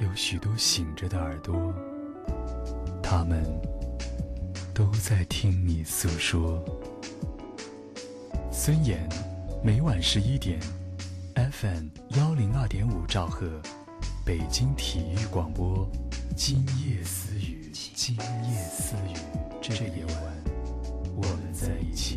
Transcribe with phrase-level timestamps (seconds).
[0.00, 1.74] 有许多醒着的耳朵，
[3.02, 3.44] 他们
[4.72, 6.64] 都在听你诉说。
[8.50, 9.06] 孙岩，
[9.62, 10.58] 每晚十一点
[11.34, 13.60] ，FM 幺零二点五兆赫，
[14.24, 15.86] 北京体育广播，
[16.34, 18.22] 今夜私语，今夜
[18.70, 19.14] 私语，
[19.60, 20.44] 这夜晚，
[21.14, 22.16] 我们在一起。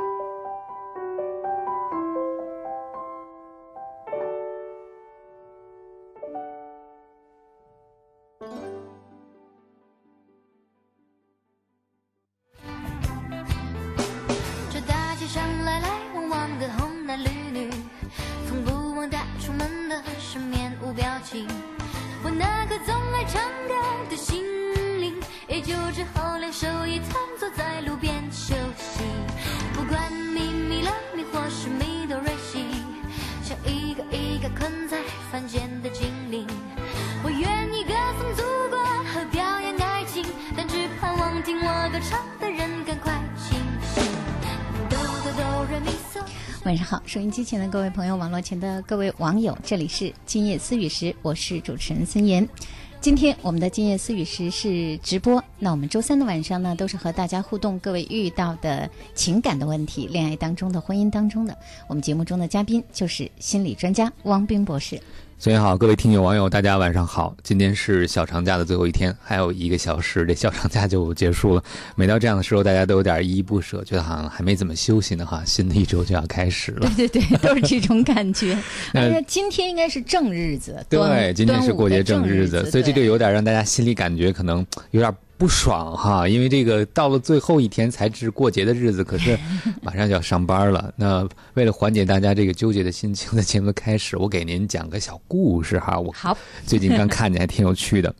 [46.63, 52.47] 晚上好，收音机前的各位朋友，网络前的各位网友，这里是今夜思语时，我是主持人孙岩。
[53.01, 61.57] 今天我们的今夜思语时是直播，那我们周三的晚上呢，都是和大家互动各位遇到的情感的问题，恋爱当中的、婚姻当中的。
[61.87, 65.01] 我们节目中的嘉宾就是心理专家汪冰博士。
[65.41, 67.35] 所以好，各位听友网友，大家晚上好。
[67.41, 71.63] 今天是小长假的最后一天，还有一个小时，这小长假就结束了。
[71.95, 76.87] 每到这样的时候，大家都有点依依不舍，觉得好像还没怎么休息呢，哈，新的一周就要开始了。
[76.95, 78.55] 对对对，都是这种感觉。
[78.93, 89.35] 那而且今天应该是正日子，对，今天是过节正日子，子，所以这就有点让大家心里感觉可能有点不爽哈，因为这个到了最后一天才是过节的日子，可是
[89.81, 90.93] 马上就要上班了。
[90.95, 95.99] 那为了缓解大家这个纠结的心情，在节目开始，我给您讲个小故事哈。
[95.99, 96.37] 我好，
[96.67, 98.13] 最近刚看见，还挺有趣的。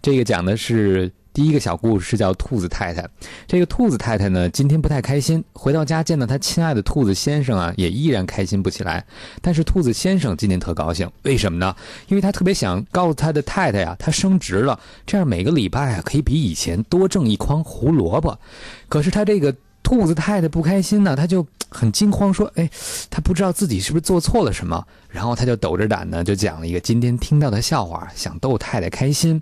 [0.00, 3.08] 这个讲的是第一个小故事，是叫兔子太太。
[3.46, 9.04] 这个兔子太太呢，今天不太开心，回到家见到她亲爱的兔子先生啊，也依然开心不起来。
[9.40, 11.74] 但是兔子先生今天特高兴，为什么呢？
[12.08, 18.38] 因为他特别想告诉他的太太呀、他升职了，这样每个礼拜啊可以比以前多挣一筐胡萝卜。
[18.88, 19.54] 可是他这个
[19.92, 22.66] 兔子太太不开心呢，他就很惊慌，说：“哎，
[23.10, 29.40] 他不知道自己是不是做错了什么。”然后他就抖着胆呢，就讲了一个今天听到的笑话，想逗太太开心。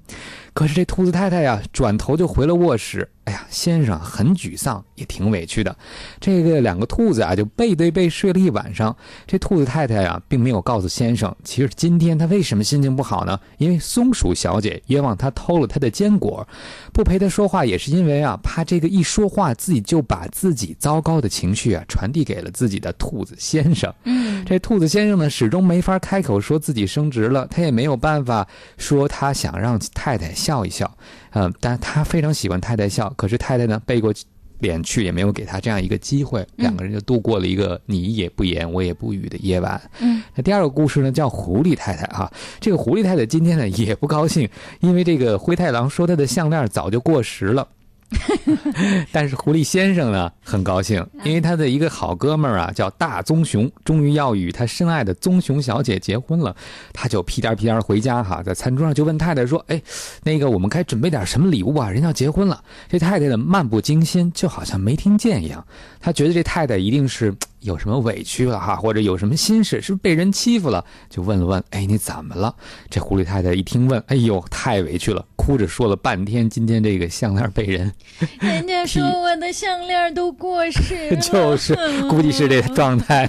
[0.52, 3.08] 可是这兔子太太呀，转头就回了卧室。
[3.30, 5.74] 哎呀，先生很沮丧，也挺委屈的。
[6.18, 8.94] 这个两个兔子啊，就背对背睡了一晚上。
[9.24, 13.38] 这兔子太太呀，并没有告诉先生，其实今天他为什么心情不好呢？
[13.58, 16.44] 因为松鼠小姐冤枉他偷了他的坚果，
[16.92, 23.94] 不陪他说话，也是因为啊，怕这个一说话，自己就把自己糟糕的情绪啊传递给了自己的兔子先生。
[24.02, 28.44] 嗯，这兔子先生呢，始终没法开口说自己升职了，他也没有办法
[28.76, 30.92] 说他想让太太笑一笑，
[31.30, 34.14] 嗯、但他非常喜欢太太笑，可是太太呢背过
[34.60, 39.78] 脸去，也没有给他这样一个机会，两个人就度过了一个你也不言我也不语的夜晚。
[40.00, 44.48] 嗯，那第二个故事呢，叫狐狸太太哈、这个狐狸太太今天呢也不高兴，
[44.80, 47.68] 因为这个灰太狼说她的项链早就过时了。
[49.12, 56.54] 但是狐狸先生呢很高兴，因为他的一个好哥们儿啊叫大棕熊，终于要与他深爱的棕熊小姐结婚了。
[56.92, 59.80] 他就屁颠儿屁颠儿回家哈，在餐桌上就问太太说：“哎，
[60.22, 61.88] 那个我们该准备点什么礼物啊？
[61.88, 65.64] 人要结婚了。”这太太呢漫不经心，就好像没听见一样。
[66.00, 70.84] 他觉得这太太一定是 有什么委屈了哈，或者有什么心事，是不是被人欺负了？
[71.08, 72.54] 就问了问：“哎，你怎么了？”
[72.90, 77.90] 这狐狸太太一听问，哎呦，太委屈了，哭着说了半天，今天这个项链被人
[78.40, 81.74] 人家说我的项链都过时了， 就是，
[82.10, 83.28] 估计是这个状态。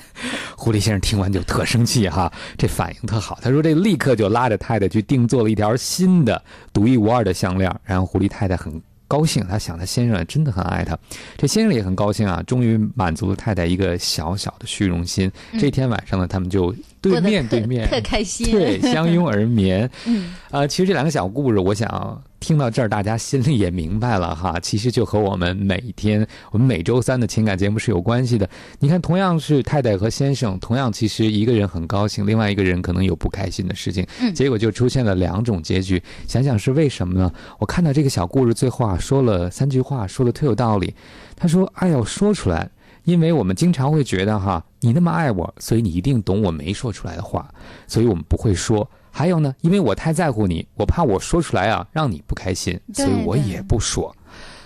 [0.58, 3.40] 狐狸先生听完就特生气哈，这反应特好。
[3.42, 6.44] 他说这立刻就拉着太太去定做了一条新的
[6.74, 8.81] 独一无二的项链，然后狐狸太太很。
[9.08, 10.98] 高兴，他想他先生真的很爱他，
[11.36, 15.30] 这先生也很高兴啊，终于满足了太太一个小小的虚荣心。
[15.60, 18.51] 这天晚上呢，他们就对面对面，特开心。
[18.51, 19.89] 对， 相拥而眠。
[20.06, 24.59] 嗯，呃，其实这两个小故事，我想听到这儿，大家心里也明白了哈。
[24.59, 28.48] 其实就和我们每天，我们每周三的情感节目是有关系的。
[28.80, 36.01] 你看，同样是太太和先生，同样其实一个人很高兴，另外一个人可能有不开心的事情，嗯结果就出现了两种结局。
[36.27, 37.31] 想想是为什么呢？
[37.57, 40.94] 我看到这个小故事最后啊，说了三句话，说的特有道理。
[41.36, 42.69] 他说：“爱要说出来。”
[43.03, 47.53] 因为我们经常会觉得哈，你那么爱我，所以你一定懂我没说出来的话，
[47.88, 48.89] 所以我们不会说。
[49.09, 54.15] 还有呢，因为我太在乎你，我怕我说出来啊让你不开心，所以我也不说。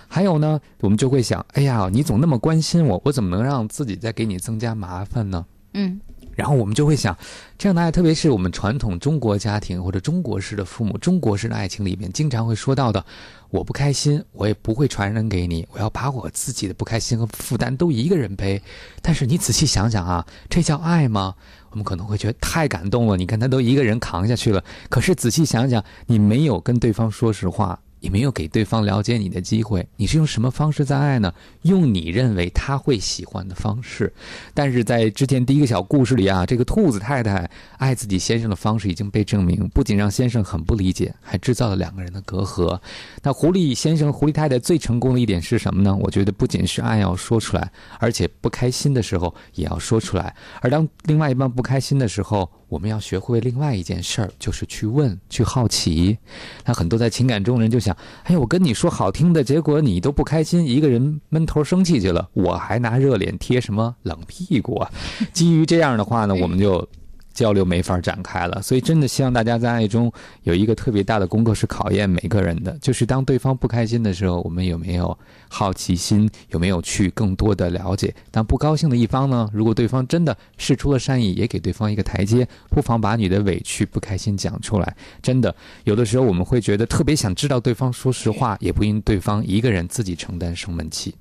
[0.08, 5.44] 还有呢，我们就会想，哎呀，你总那么关心我，我怎么能让自己再给你增加麻烦呢？
[5.74, 6.00] 嗯，
[6.36, 7.16] 然后我们就会想，
[7.58, 13.04] 这样的爱，特别是我们传统中国家庭或者中国式的父母、中国式的爱情里面，经常会说到的，
[13.50, 18.62] 我不开心，我也不会传染给你，我要把我自己的不开心和负担都一个人背。
[19.00, 21.34] 但是你仔细想想啊，这叫爱吗？
[21.70, 24.62] 我们可能会觉得太感动了，你看他都一个人扛下去了。
[24.88, 27.78] 可是仔细想想，你没有跟对方说实话。
[28.00, 31.32] 也没有给对方了解你的机会，你是用什么方式在爱呢？
[31.62, 34.12] 用你认为他会喜欢的方式。
[34.54, 42.78] 但是在之前第一个小故事里啊，这个兔子太太爱自己先生的方式已经被证明，不仅让先生很不理解，还制造了两个人的隔阂。
[43.22, 45.96] 那狐狸先生、狐狸太太最成功的一点是什么呢？
[45.96, 50.34] 我觉得不仅是爱要说出来，而且不开心的时候也要说出来。
[50.60, 56.18] 而当另外一半不开心的时候，我们要学会另外一件事儿，就是去问、去好奇。
[56.64, 64.90] 那很多在情感中人就想：哎，我跟你说好听的，结果你都不开心，一个人闷头生气去了，我还拿热脸贴什么冷屁股啊？
[65.32, 66.86] 基于这样的话呢，我们就。
[67.36, 70.10] 交流没法展开了，所以真的希望大家在爱中
[70.44, 75.16] 有一个特别大的功课，是考验每个人的，就是当对方不开心的时候，我们有没有
[75.48, 78.12] 好奇心，有没有去更多的了解？
[78.30, 84.96] 当不高兴的一方呢，如果对方真的示出了善意，也给对方一个台阶，不妨把你的委屈、不开心讲出来。
[85.20, 85.54] 真的，
[85.84, 91.14] 有的时候我们会觉得特别想知道对方说实话，也不因对方一个人自己承担生闷气。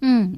[0.00, 0.34] 嗯，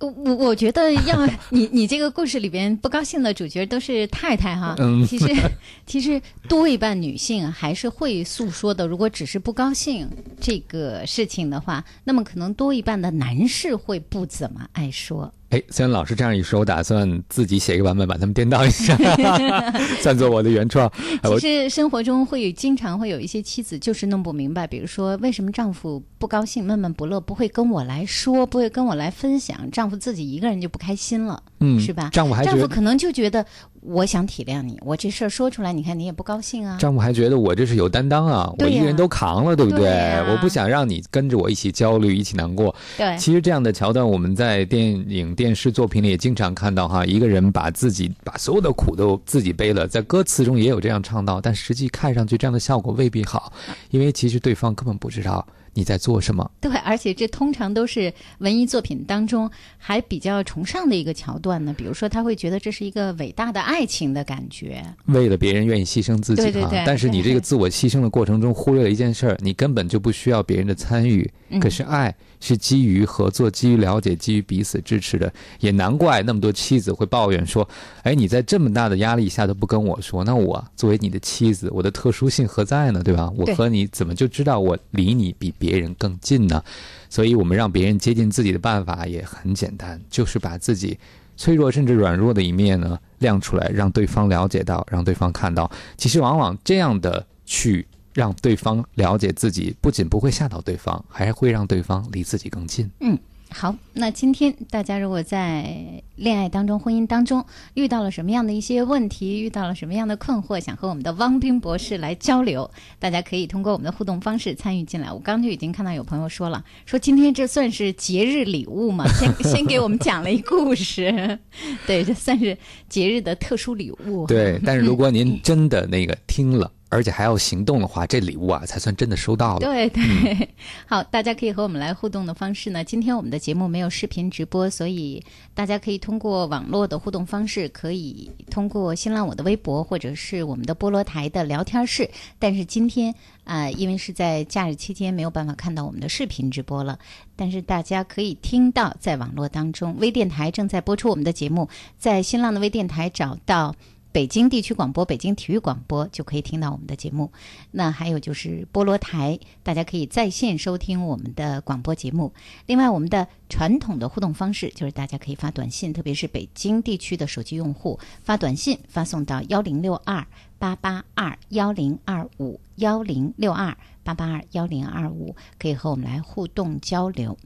[0.00, 5.26] 我我我觉得要你你这个故事里边不高兴的主角都是太太哈，嗯其实
[5.86, 8.86] 其实多一半女性还是会诉说的。
[8.86, 10.08] 如果只是不高兴
[10.40, 15.32] 这个事情的话，那么可能多一半的男士会不怎么爱说。
[15.52, 18.96] 哎，虽然老师这样一说，我打算自己写一个版本，把他们颠倒一下，
[20.00, 20.90] 算作我的原创。
[21.38, 32.08] 其实生活中会经常会有一些妻子就是弄不明白，比如说为什么丈夫不高兴、闷闷不乐，不会跟我来说，不会跟我来分享，丈夫自己一个人就不开心了，嗯，是吧？
[32.10, 33.44] 丈夫还丈夫可能就觉得
[33.82, 36.78] 我想体谅你，我这事儿说出来，你看你也不高兴啊。
[36.78, 42.74] 丈夫还觉得我这是有担当啊，我一个人都扛了，对不对呀我不想让你跟着我一起焦虑，一起难过。
[42.96, 44.80] 对，其实这样的桥段，我们在电
[45.10, 53.52] 影、电视作品里也经常看到哈，一个人把自己把所有的苦都自己背了，在歌词中也有这样唱到，但实际看上去这样的效果未必好，
[53.90, 55.44] 因为其实对方根本不知道
[55.74, 56.50] 你在做什么。
[56.60, 61.74] 对，而且这通常都是文艺作品当中还比较崇尚的一个桥段呢。
[61.76, 64.84] 比如说，他会觉得这是一个伟大的爱情的感觉。
[65.06, 71.30] 为了别人愿意牺牲自己哈，对对对但是你这个自我牺牲的过程中忽略了一件事儿，你根本就不需要别人的参与。
[71.48, 75.30] 嗯可是爱是基于合作、基于了解、基于彼此支持的，
[75.60, 77.68] 也难怪那么多妻子会抱怨说
[78.04, 83.02] ：“哎，你在这么大的压力下都不跟我说，那我作为你的妻子，我的特殊性何在呢？
[83.02, 83.30] 对吧？
[83.36, 86.60] 我和你怎么就知道我离你比别人更近呢？
[87.08, 90.98] 所以，我们让别人接近自己的办法也很简单，就是把自己
[91.36, 95.70] 脆弱甚至软弱的一面呢亮出来，让对方了解到，让对方看到。
[95.96, 102.90] 其实，往往这样的去让对方了解自己，不仅不会吓到对方，还会让对方离自己更近。
[103.00, 103.16] 嗯
[103.52, 107.44] 好，那今天大家如果在恋爱当中、婚姻当中
[107.74, 112.68] 遇到了什么样的一些问题，遇到了什么样的困惑，想和我们的汪冰博士来交流，
[112.98, 115.12] 大家可以通过我们的互动方式参与进来。
[115.12, 119.06] 我刚就已经看到有朋友说了，说今天这算是节日礼物嘛？
[119.18, 121.38] 先先给我们讲了一故事，
[121.86, 122.56] 对，这算是
[122.88, 124.26] 节日的特殊礼物。
[124.26, 129.60] 对，但是如果您真的那个听了，而且还要行动的话，这礼物啊才算真的收到了。
[129.60, 130.48] 对对，
[130.86, 142.10] 好，大家可以和我们来互动的方式呢，今天我们的节目没有视频直播，所以大家可以通过网络的互动方式，可以通过新浪我的微博或者是我们的菠萝台的聊天室。
[142.38, 143.10] 但是今天
[143.44, 146.98] 啊、呃因为是在假日期间，没有办法看到我们的视频直播了，
[147.34, 151.68] 但是大家可以听到在网络当中，微电台正在播出我们的节目，
[151.98, 153.74] 在新浪的微电台找到。
[154.12, 157.32] 北京地区广播、北京体育广播就可以听到我们的节目。
[157.70, 162.32] 那还有就是菠萝台，大家可以在线收听我们的广播节目。
[162.66, 170.26] 另外，我们的传统的互动方式就是大家可以发短信，特别是北京地区的手机用户发短信发送到幺零六二
[170.58, 177.38] 八八二幺零二五幺零六二八八二幺零二五，可以和我们来互动交流。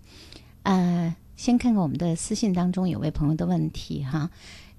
[0.64, 4.30] 呃，先看看我们的私信当中有位朋友的问题哈。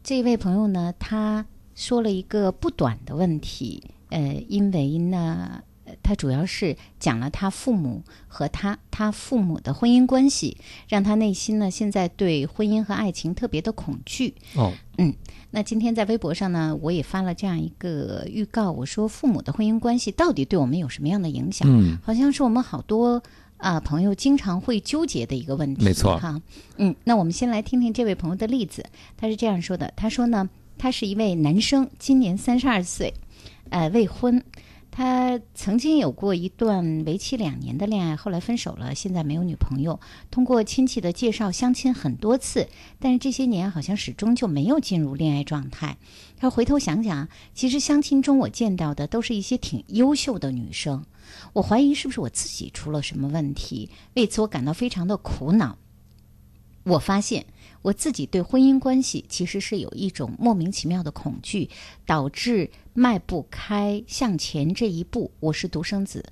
[0.03, 1.45] 这位朋友呢，他
[1.77, 10.57] 说了一个不短的问题，呃，因为呢，呃他主要是讲了他父母和他他父母的婚姻关系，
[10.89, 14.33] 让他内心呢现在对婚姻和爱情特别的恐惧。
[14.55, 14.73] 哦，
[15.51, 21.67] 那今天在微博上呢，我也发了这样一个预告，我说父母的婚姻关系到底对我们有什么样的影响？
[21.69, 23.21] 嗯，好像是我们好多
[23.57, 25.85] 啊、朋友经常会纠结的一个问题。
[25.85, 26.41] 没错哈，
[26.77, 28.83] 嗯，那我们先来听听这位朋友的例子。
[29.15, 33.13] 他是这样说的：他说呢，他是一位男生，今年三十二岁，
[33.69, 34.43] 呃，未婚。
[34.89, 39.99] 他曾经有过一段为期两年的恋爱，后来分手了，现在没有女朋友。
[40.31, 42.67] 通过亲戚的介绍相亲很多次，
[42.97, 45.97] 但是这些年好像始终就没有进入恋爱状态。
[46.37, 51.05] 他回头想想，其实相亲中我见到的都是一些挺优秀的女生，
[51.53, 55.77] 我怀疑是不是我自己出了什么问题，为此我感到非常的苦恼。
[56.85, 57.45] 我发现
[57.81, 61.69] 我自己对婚姻关系其实是有一种莫名其妙的恐惧，
[62.05, 65.31] 导致迈不开向前这一步。
[65.39, 66.25] 我是独生子，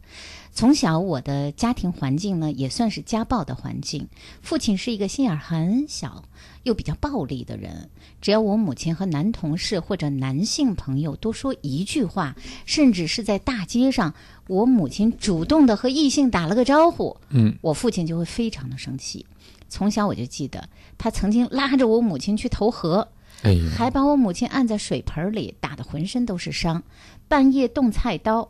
[0.51, 4.07] 从小我的家庭环境呢也算是家暴的环境，
[4.41, 6.23] 父亲是一个心眼儿很小
[6.63, 7.89] 又比较暴力的人。
[8.21, 12.35] 只要我母亲和男同事或者男性朋友多说一句话，
[12.65, 14.13] 甚至是在大街上，
[14.47, 19.25] 我母亲主动的和异性打了个招呼，嗯，我父亲就会非常的生气。
[19.67, 23.07] 从小我就记得，他曾经拉着我母亲去投河，
[23.43, 26.83] 哎，还把我母亲按在水盆里，打得浑身都是伤。
[27.27, 28.49] 半夜动菜刀，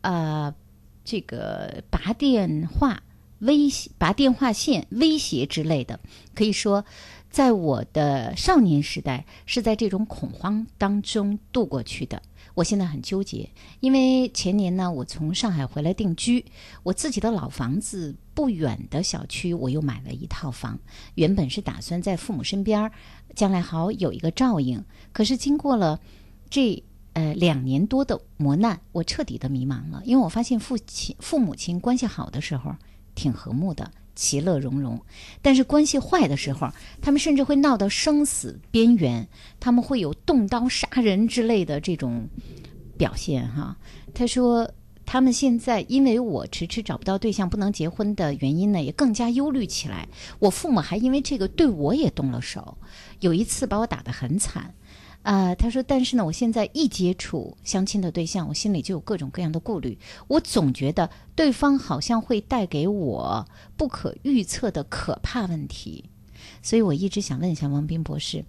[0.00, 0.54] 呃，
[1.04, 3.02] 这个拔电话
[3.38, 6.00] 威胁、拔电话线威胁之类的，
[6.34, 6.84] 可以说，
[7.30, 12.20] 在我的少年时代是在这种恐慌当中度过去的。
[12.56, 13.46] 我现在很纠结，
[13.80, 16.42] 因为前年呢，我从上海回来定居，
[16.82, 20.78] 我自己的老房子不远的小区，我又买了一套房。
[21.16, 22.90] 原本是打算在父母身边儿，
[23.34, 24.82] 将来好有一个照应。
[25.12, 26.00] 可是经过了
[26.48, 26.82] 这
[27.12, 32.74] 呃两年多的磨难，我彻底的迷茫了，因为我发现父亲父母亲关系好的时候
[33.14, 33.92] 挺和睦的。
[34.16, 35.00] 其乐融融，
[35.40, 36.68] 但是关系坏的时候，
[37.00, 39.28] 他们甚至会闹到生死边缘，
[39.60, 42.28] 他们会有动刀杀人之类的这种
[42.96, 43.76] 表现哈。
[44.14, 44.68] 他说，
[45.04, 50.08] 他们现在因为我迟迟找不到对象、不能结婚的原因呢，也更加忧虑起来。
[50.38, 52.78] 我父母还因为这个对我也动了手，
[53.20, 54.74] 有一次把我打得很惨。
[55.26, 59.98] 啊、他说，但是呢，我现在一接触相亲的对象，我心里就有各种各样的顾虑。
[60.28, 63.44] 我总觉得对方好像会带给我
[63.76, 66.04] 不可预测的可怕问题，
[66.62, 68.44] 所以我一直想问一下王斌博士，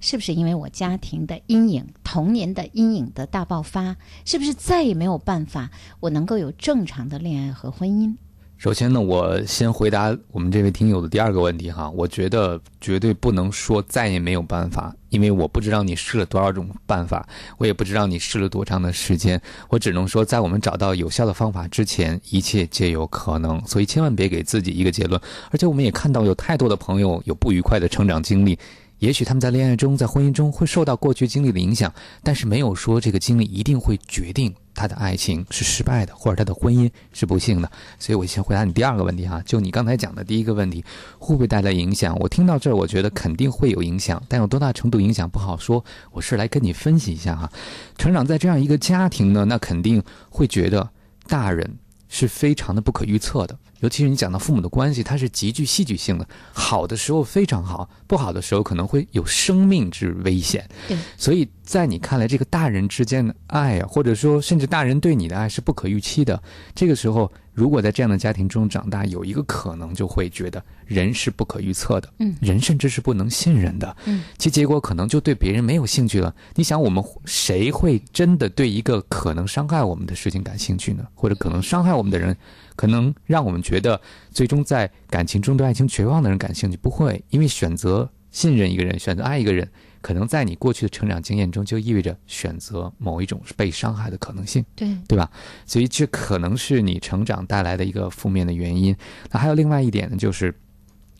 [0.00, 8.16] 是不是因为我家庭的阴影、童年的阴影的大爆发，是不是再也没有办法我能够有正常的恋爱和婚姻？
[8.62, 17.28] 首先呢，我先回答我们这位听友的第二个问题哈，我觉得绝对不能说再也没有办法，因为我不知道你试了多少种办法，
[17.58, 25.20] 我也不知道你试了多长的时间，我只能说，在我们找到有效的方法之前，一切皆有可能，所以千万别给自己一个结论。
[25.50, 28.56] 而且我们也看到有太多的朋友有不愉快的成长经历。
[29.02, 31.92] 也许他们在恋爱中、在婚姻中会受到过去经历的影响，
[32.22, 37.68] 但是没有说这个经历一定会决定他的爱情是失败的，或者他的婚姻是不幸的。
[37.98, 40.84] 所以我先回答你第二个问题哈，就你刚才讲的第一个问题，
[41.18, 42.16] 会不会带来影响？
[42.20, 45.84] 我听到这儿，我觉得肯定会有影响，但有多大程度影响不好说。
[46.12, 47.50] 我是来跟你分析一下哈。
[47.98, 50.88] 成长在这样一个家庭呢，那肯定会觉得
[51.26, 51.68] 大人
[52.08, 53.58] 是非常的不可预测的。
[53.82, 60.68] 尤其是你讲到父母的关系，它是极具戏剧性的，好的时候非常好，不好的时候可能会有生命之危险。
[60.88, 66.40] 对，所以在你看来，这个大人之间的爱啊，或者说甚至大人对你的爱是不可预期的。
[66.74, 76.32] 这个时候，如果在这样的家庭中长大，有一个可能就会觉得人是不可预测的，嗯人甚至是不能信任的，嗯，其结果可能就对别人没有兴趣了。
[76.54, 81.04] 你想，我们谁会真的对一个可能伤害我们的事情感兴趣呢？
[81.14, 82.36] 或者可能伤害我们的人，
[82.82, 84.00] 可能让我们觉得
[84.32, 86.76] 最终在感情中对爱情绝望的人感兴趣？
[86.76, 89.70] 不会，因为选择信任一个人，选择爱一个人，
[90.00, 94.64] 可能在你过去的成长经验中就意味着选择某一种被伤害的可能性。
[94.74, 95.30] 对，对吧？
[95.64, 98.96] 所以这可能是你成长带来的一个负面的原因。
[99.30, 100.52] 那还有另外一点呢，就是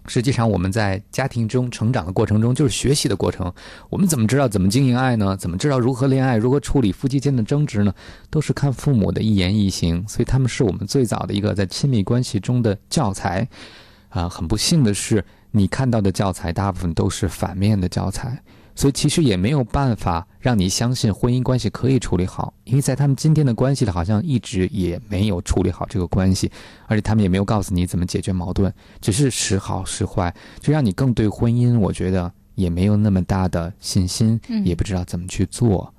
[0.07, 3.53] 实际上，我们在家庭中成长的过程中，就是学习的过程。
[3.89, 5.37] 我们怎么知道怎么经营爱呢？
[5.37, 6.37] 怎么知道如何恋爱？
[6.37, 7.95] 如何处理夫妻间的争执呢？
[8.29, 10.05] 都是看父母的一言一行。
[10.09, 13.49] 所以，他们是我们最早的一个在亲密关系中的教材。
[14.09, 18.43] 啊，很不幸的是，你看到的教材大部分都是反面的教材。
[18.75, 26.51] 所以其实也没有办法让你相信婚姻关系可以处理好，因为在他们今天的关系里，好像一直也没有处理好这个关系，
[26.87, 35.93] 而且他们也没有告诉你怎么解决矛盾，只是时好时坏，就让你更对婚姻，我觉得也没有那么大的信心，也不知道怎么去做。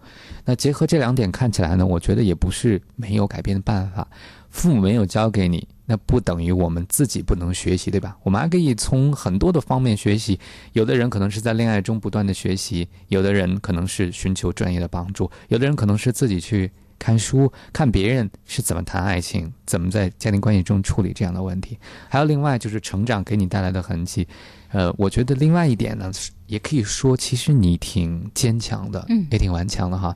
[0.45, 4.07] 那结合这两点看起来呢，我觉得也不是没有改变的办法，
[4.49, 5.67] 父母没有教给你。
[5.85, 8.15] 那不等于我们自己不能学习，对吧？
[8.23, 10.39] 我们还可以从很多的方面学习。
[10.71, 21.77] 有的人可能是在恋爱中不断的学习，有的人可能是寻求专业的帮助，有的人可能是自己去看书，看别人是怎么谈爱情，怎么在家庭关系中处理这样的问题。
[22.07, 24.25] 还有另外就是成长给你带来的痕迹。
[24.71, 26.09] 呃，我觉得另外一点呢，
[26.47, 30.15] 也可以说，其实你挺坚强的，嗯，也挺顽强的哈。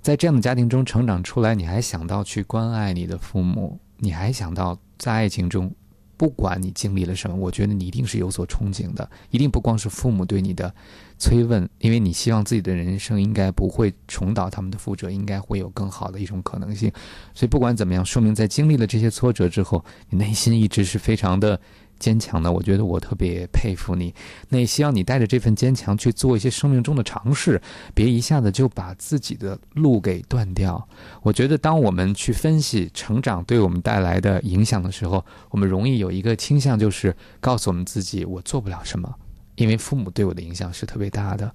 [0.00, 4.78] 在这样的家庭中成长出来，你还想到去关爱你的父母，你还想到。
[5.00, 5.74] 在爱情中，
[6.18, 9.10] 不管你经历了什么，我觉得你一定是有所憧憬的。
[9.30, 10.72] 一定不光是父母对你的
[11.18, 16.92] 催问，因为你希望自己的人生应该不会重蹈他们的覆辙，应该会有更好的一种可能性。
[17.34, 21.58] 所以不管怎么样，说明在经历了这些挫折之后，你内心一直是非常的。
[22.00, 24.12] 坚强的，我觉得我特别佩服你。
[24.48, 27.62] 那也希望你带着这份坚强去做一些生命中的尝试，
[27.94, 30.88] 别一下子就把自己的路给断掉。
[31.22, 39.14] 我觉得，当我们去分析成长对我们带来的影响的时候，我们容易有一个倾向，就是告诉我们自己：我做不了什么，
[39.54, 41.54] 因为父母对我的影响是特别大的。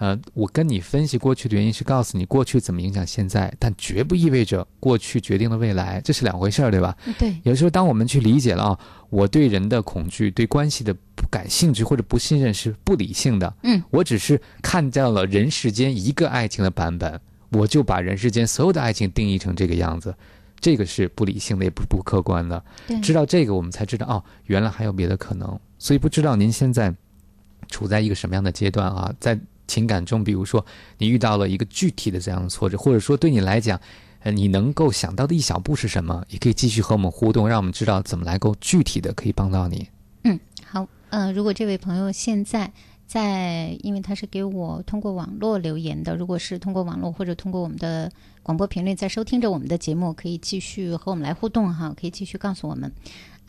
[0.00, 6.96] 呃，我跟你分析过去的原因是告诉你过去怎么影响现在，但绝不意味着过去决定了未来，这是两回事儿，对吧？
[7.18, 7.36] 对。
[7.42, 8.78] 有时候，当我们去理解了啊，
[9.10, 13.54] 我对人的恐惧、对关系的不感兴趣或者不信任是不理性的。
[13.62, 13.82] 嗯。
[13.90, 20.14] 我只是看到了人世间一个爱情的版本，我就把人世间所有的爱情定义成这个样子，
[20.58, 22.64] 这个是不理性的，也不不客观的。
[22.86, 22.98] 对。
[23.02, 25.60] 知道这个，我们才知道哦，原来还有别的可能。
[25.78, 26.94] 所以，不知道您现在
[27.68, 29.12] 处在一个什么样的阶段啊？
[29.20, 29.38] 在。
[29.70, 30.64] 情感中，比如说
[30.98, 33.80] 你遇到了一个具体的这样的挫折，或者说对你来讲，
[34.24, 36.24] 呃，你能够想到的一小步是什么？
[36.28, 39.88] 也可以继续和我们互动，让我们知道怎么来够具体的可以帮到你。
[40.24, 42.72] 嗯，好，呃，如果这位朋友现在
[43.06, 48.10] 在，因为他是给我通过网络留言的，如果是通过网络或者通过我们的
[48.42, 52.92] 广播频率在收听着我们的节目，可以继续和我们来互动哈，可以继续告诉我们。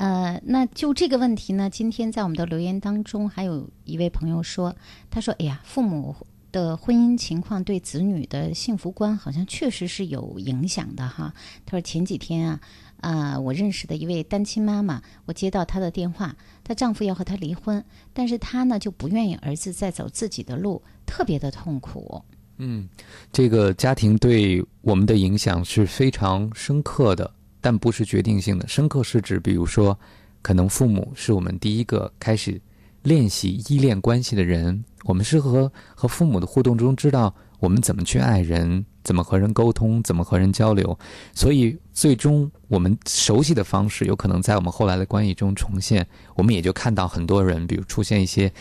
[0.01, 4.75] 呃，那就这个问题呢，今天在我们的留言当中，还有一位朋友说，
[5.11, 6.15] 他说：“哎呀，父母
[6.51, 11.31] 的婚姻情况对子女的幸福观好像确实是有影响的哈。”
[11.67, 12.59] 他说：“前几天啊，
[13.01, 22.19] 啊，我认识的一位单亲妈妈，我接到她的电话，她丈夫要和她离婚，但是她呢就不愿意儿子再走自己的路，特别的痛苦。”
[22.57, 22.89] 嗯，
[23.31, 27.31] 这个家庭对我们的影响是非常深刻的。
[27.61, 29.97] 但不是决定性的，深刻是指，比如说，
[30.41, 32.59] 可能父母是我们第一个开始
[33.03, 34.83] 练习依恋关系的人。
[35.03, 40.97] 我们是和和父母的互动中，知道我们怎么去爱人，怎么和人沟通，怎么和人交流。
[41.33, 46.05] 所以，最终我们熟悉的方式，有可能在我们后来的关系中重现。
[46.35, 48.51] 我们也就看到很多人，比如出现一些。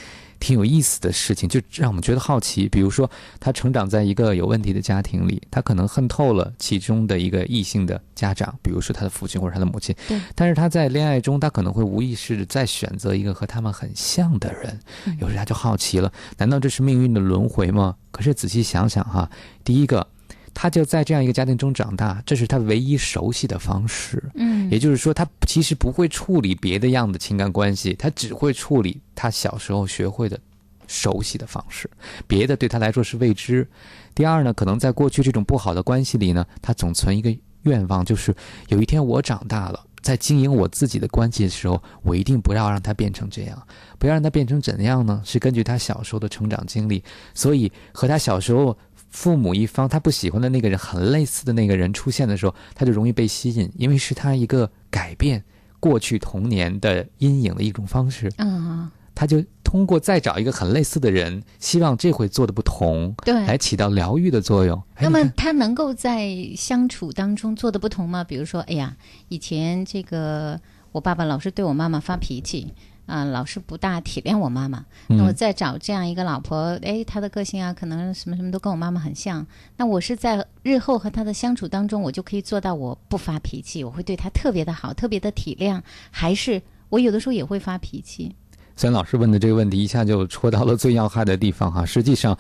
[0.41, 2.69] 挺有意思的事情，就让我们觉得好奇。
[2.69, 9.95] 比如说，他成长在一个有问题的家庭里，他可能恨透了其中的一个异性的家长，比如说他的父亲或者他的母亲。
[10.09, 10.21] 对。
[10.35, 14.81] 但是他在恋爱中，他可能会无意识的再选择一个和他们很像的人。
[15.21, 17.95] 有时他就好奇了：难道这是命运的轮回吗？
[18.11, 19.31] 可是仔细想想哈，
[19.63, 20.07] 第一个。
[20.53, 24.23] 他就在这样一个家庭中长大，这是他唯一熟悉的方式。
[24.35, 30.39] 嗯，也就是说，他其实不会处理别的样的情感关系，他只会处理他小时候学会的、
[30.87, 31.89] 熟悉的方式。
[32.27, 33.67] 别的对他来说是未知。
[34.15, 38.35] 第二呢，可能在过去这种不好的关系里呢，他总存一个愿望，就是
[38.69, 43.63] 有一天我长大了，在经营我自己的关系的时候，我一定不要让他变成这样。
[43.99, 45.23] 不要让他变成怎样呢？
[45.25, 47.03] 是根据他小时候的成长经历，
[47.35, 48.77] 所以和他小时候。
[49.11, 55.45] 父母一方他不喜欢的那个人，很类似的那个人出现的时候，他就容易被吸引，因为是他一个改变
[55.79, 58.33] 过去童年的阴影的一种方式。
[58.39, 64.81] 嗯，他就通过再找一个很类似的人，希望这回做的不同，对，来起到疗愈的作用。
[65.01, 68.23] 那么他能够在相处当中做的不同吗？
[68.25, 68.97] 比如说，哎呀，
[69.29, 70.61] 以前这个
[70.93, 72.73] 我爸爸老是对我妈妈发脾气。
[73.07, 74.85] 啊，老是不大体谅我妈妈。
[75.09, 79.47] 那我再找这样一个老婆，哎，她的个性啊，可能什么什么都跟我妈妈很像。
[79.77, 85.81] 那我是在日后和她的相处当中，我就可以做到我不发脾气，我会对她特别的好，特别的体谅。
[86.11, 88.35] 还是我有的时候也会发脾气。
[88.77, 91.85] 孙老师问的这个问题，一下就戳到了最要害的地方哈。
[91.85, 92.37] 实际上，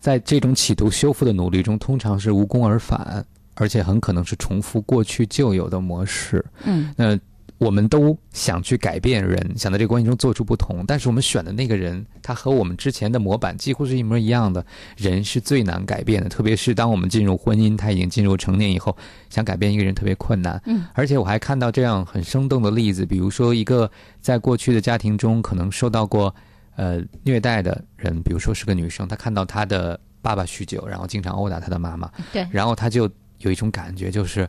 [0.00, 3.24] 在这种企图修复的努力中，通常是无功而返，
[3.54, 6.44] 而且很可能是重复过去旧有的模式。
[6.64, 7.16] 嗯那
[7.58, 14.64] 我们都想去改变人，想在这个关系中做出不同，但是我们选的那个人，他和我们之前的模板几乎是一模一样的。
[14.96, 18.94] 人是最难改变的，特别是当我们进入婚姻，他已经进入成年以后，
[19.30, 20.60] 想改变一个人特别困难。
[20.66, 23.90] 嗯，而且我还看到这样很生动的例子，比如说一个
[24.20, 26.34] 在过去的家庭中可能受到过
[26.76, 34.48] 呃虐待的人，比如说是个女生，她看到她的爸爸酗酒，然后经常殴打她的妈妈，对，然后她就有一种感觉，就是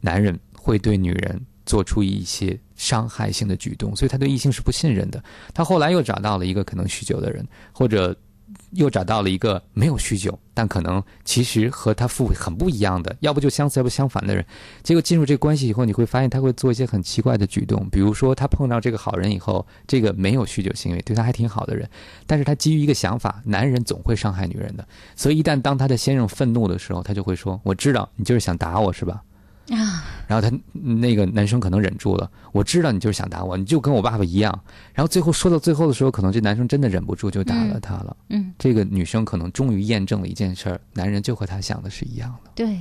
[0.00, 1.40] 男人会对女人
[1.72, 5.24] 做出一些伤害性的举动，所以他对异性是不信任的。
[5.54, 8.14] 他后来又找到了一个可能酗酒的人，或者
[8.72, 14.44] 又找到了一个没有酗酒，但可能其实和他父很不一样的，要不就相似，要不相反的人。
[14.82, 21.88] 结果进入这个关系以后，你会发现他会做一些很奇怪的举动，比如说他碰到这个好人以后，这个没有酗酒行为，对他还挺好的人，
[22.26, 29.22] 但是他基于一个想法，男人总会伤害女人的，所以一旦当他的先生愤怒的时候，他就会说：“我知道你就是想打我是吧？”
[29.72, 34.52] 啊，然后他那个男生可能忍住了，我知道你就是想打我，你就跟我爸爸一样。
[34.92, 38.16] 然后最后说到最后的时候，可能这男生真的忍不住就打了他了。
[38.28, 42.78] 嗯，这个女生可能终于验证了一件事儿，男人就和她想的是一样的对，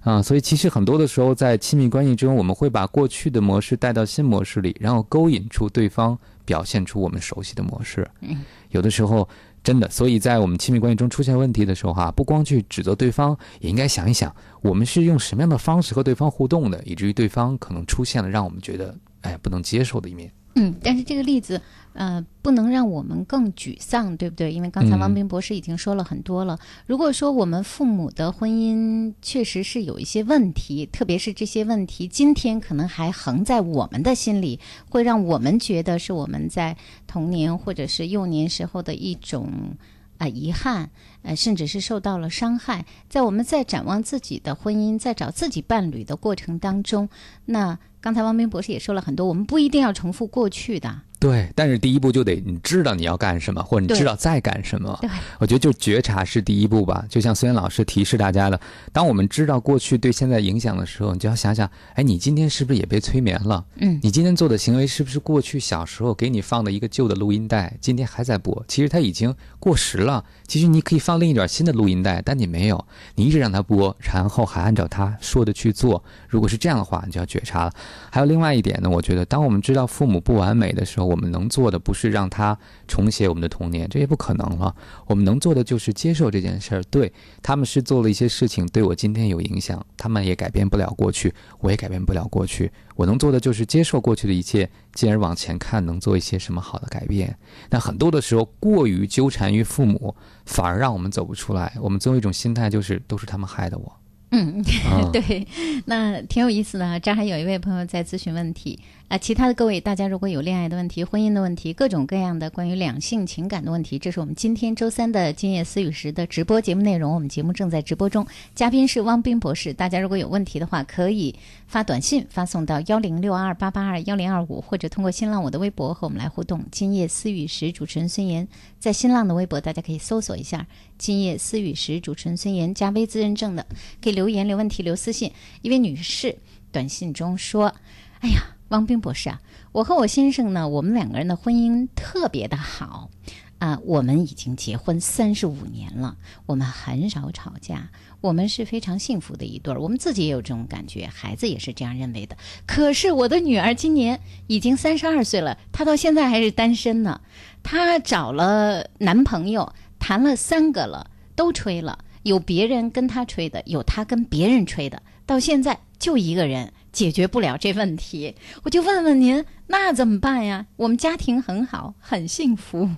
[0.00, 0.20] 啊。
[0.20, 8.08] 所以其实很多的时候，在亲密关系中，我们会把过去的模式带到新模式里，然后勾引出对方表现出我们熟悉的模式。
[8.22, 9.28] 嗯，有的时候
[9.64, 20.30] 真的，所以在我们亲密关系中出现问题的时候哈、不光去指责对方，也应该想一想，我们是用什么样的方式和对方互动的，以至于对方可能出现了让我们觉得哎不能接受的一面。
[20.56, 21.60] 嗯，但是这个例子，
[21.94, 24.52] 呃，不能让我们更沮丧，对不对？
[24.52, 26.58] 因为刚才嗯王斌博士已经说了很多了。
[26.86, 36.76] 如果说我们父母的婚姻确实是有一些问题，特别是这些问题今天可能还横在我们的心里，会让我们觉得是我们在
[37.08, 39.76] 童年或者是幼年时候的一种
[40.18, 40.88] 啊、遗憾，
[41.22, 42.86] 呃，甚至是受到了伤害。
[43.08, 47.08] 在我们在展望自己的婚姻，在找自己伴侣的过程当中，
[47.46, 51.00] 那刚才汪斌博士也说了很多，我们不一定要重复过去的。
[51.24, 54.94] 对，但是第一步就得你知道你要干什么，或者你知道在干什么。
[55.38, 57.02] 我觉得就是觉察是第一步吧。
[57.08, 58.60] 就像孙岩老师提示大家的，
[58.92, 63.64] 当我们知道过去对现在影响的时候，你就要想想，哎，你今天是不是也被催眠了？
[63.76, 68.62] 嗯你今天做的行为是不是过去小时候给你放的一个旧的录音带，今天还在播？
[68.68, 70.22] 其实它已经过时了。
[70.46, 72.84] 其实你可以放另一段新的录音带，但你没有，
[73.14, 76.04] 你一直让它播，然后还按照他说的去做。
[76.28, 77.72] 如果是这样的话，你就要觉察了。
[78.10, 84.74] 还有另外一点呢，我觉得当我们知道父母不完美的时候，我们能做的不是让他重写我们的童年，这也不可能了。
[85.06, 92.68] 我们能做的就是接受这件事儿，对他们是做了一些事情对我今天有影响，他们也改变不了过去，我也改变不了过去。
[92.96, 97.38] 我能做的就是接受过去的一切，进而往前看，能做一些什么好的改变。
[97.70, 101.72] 那很多的时候，过于纠缠于父母，反而让我们走不出来。
[101.80, 103.92] 我们总有一种心态，就是都是他们害的我。
[104.30, 105.46] 嗯， 啊对，
[105.84, 106.98] 那挺有意思的啊。
[106.98, 117.14] 这儿还有一位朋友在咨询问题啊、其他的各位，大家如果有恋爱的问题、婚姻的问题、各种各样的关于两性情感的问题，这是我们今天周三的今夜思雨时的直播节目内容。
[117.14, 119.72] 我们节目正在直播中，嘉宾是汪斌博士。
[119.72, 121.32] 大家如果有问题的话，可以
[121.68, 126.64] 发短信发送到幺零六二八八二幺零二五，或者通过新浪我的微博和我们来互动。
[126.72, 128.48] 今夜思雨时，主持人孙岩
[128.80, 130.66] 在新浪的微博，大家可以搜索一下
[130.98, 133.64] “今夜思雨时”，主持人孙岩加微自认证的。
[134.02, 135.30] 可以留言、留问题、留私信。
[135.62, 136.36] 一位女士
[136.72, 137.72] 短信中说
[138.20, 139.40] ：“哎呀，汪冰博士啊，
[139.72, 143.10] 我和我先生呢，我们两个人的婚姻特别的好
[143.58, 149.80] 啊，我们已经结婚三十五年了，我们很少吵架，我们是非常幸福的一对儿。
[149.80, 152.36] 我们自己也有这种感觉，孩子也是这样认为的。
[152.66, 157.20] 可是我的女儿今年已经三十二岁了，她到现在还是单身呢。
[157.62, 168.34] 她找了男朋友，谈了三个了，都吹了。”有别人跟她吹的，有她跟别人吹的，到现在就一个人解决不了这问题。
[168.62, 170.64] 我就问问您，那怎么办呀？
[170.76, 172.88] 我们家庭很好，很幸福。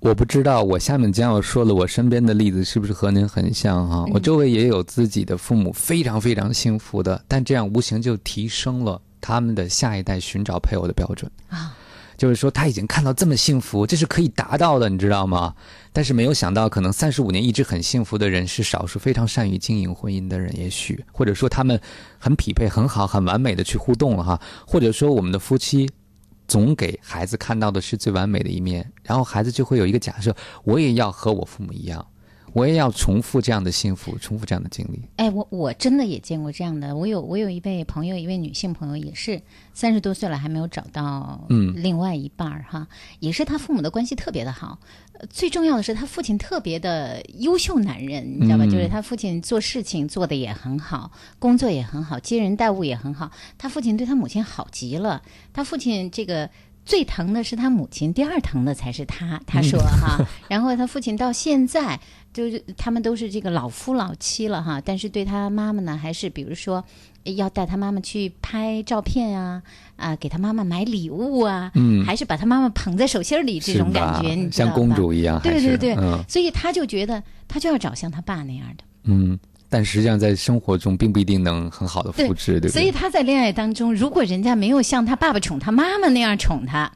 [0.00, 11.77] 我不知道我下面将要说的我身边的例子是不是和您很像哈、嗯我周围也有自己的父母非常非常幸福的，但这样无形就提升了他们的下一代寻找配偶的标准啊。
[12.18, 15.54] 就是说他已经看到这么幸福，这是可以达到的，你知道吗？
[15.92, 21.02] 但是没有想到，可能三十五年一直很幸福的人是少数非常善于经营婚姻的人，也许。
[21.12, 21.80] 或者说他们
[22.18, 25.88] 很匹配、很好、很完美的去互动了哈，或者说我们的夫妻
[26.48, 32.04] 总给孩子看到的是最完美的一面，然后孩子就会有一个假设，我也要和我父母一样，
[32.52, 35.00] 我也要重复这样的幸福，重复这样的经历。
[35.16, 36.96] 哎，我我真的也见过这样的。
[36.96, 39.40] 我有我有一位朋友，一位女性朋友，也是
[39.74, 42.88] 三十多岁了还没有找到嗯另外一半儿哈，
[43.20, 44.78] 也是她父母的关系特别的好。
[45.12, 48.64] 呃最重要的是，他父亲特别的优秀男人，你知道吧？
[48.64, 53.30] 嗯就是他父亲做事情做的也很好，工作也很好，接人待物也很好。
[53.58, 55.22] 他父亲对他母亲好极了。
[55.52, 56.48] 他父亲这个。
[56.88, 59.38] 最疼的是他母亲，第二疼的才是他。
[59.46, 62.00] 他说哈， 然后他父亲到现在
[62.32, 66.82] 就是他们都是这个老夫老妻了哈，但是对他妈妈呢，还是比如说
[67.36, 69.62] 要带他妈妈去拍照片啊，
[69.96, 78.84] 啊，给他妈妈买礼物啊，嗯还是把他妈妈捧在手心里这种感觉，你知道像公主一样，对对对，嗯所以他就觉得他就要找像他爸那样的。
[79.02, 79.38] 嗯。
[79.68, 82.70] 但实际上，在生活中并不一定能很好的复制，对不对？
[82.70, 86.90] 所以他在恋爱当中，如果人家没有像他爸爸宠他妈妈那样宠他，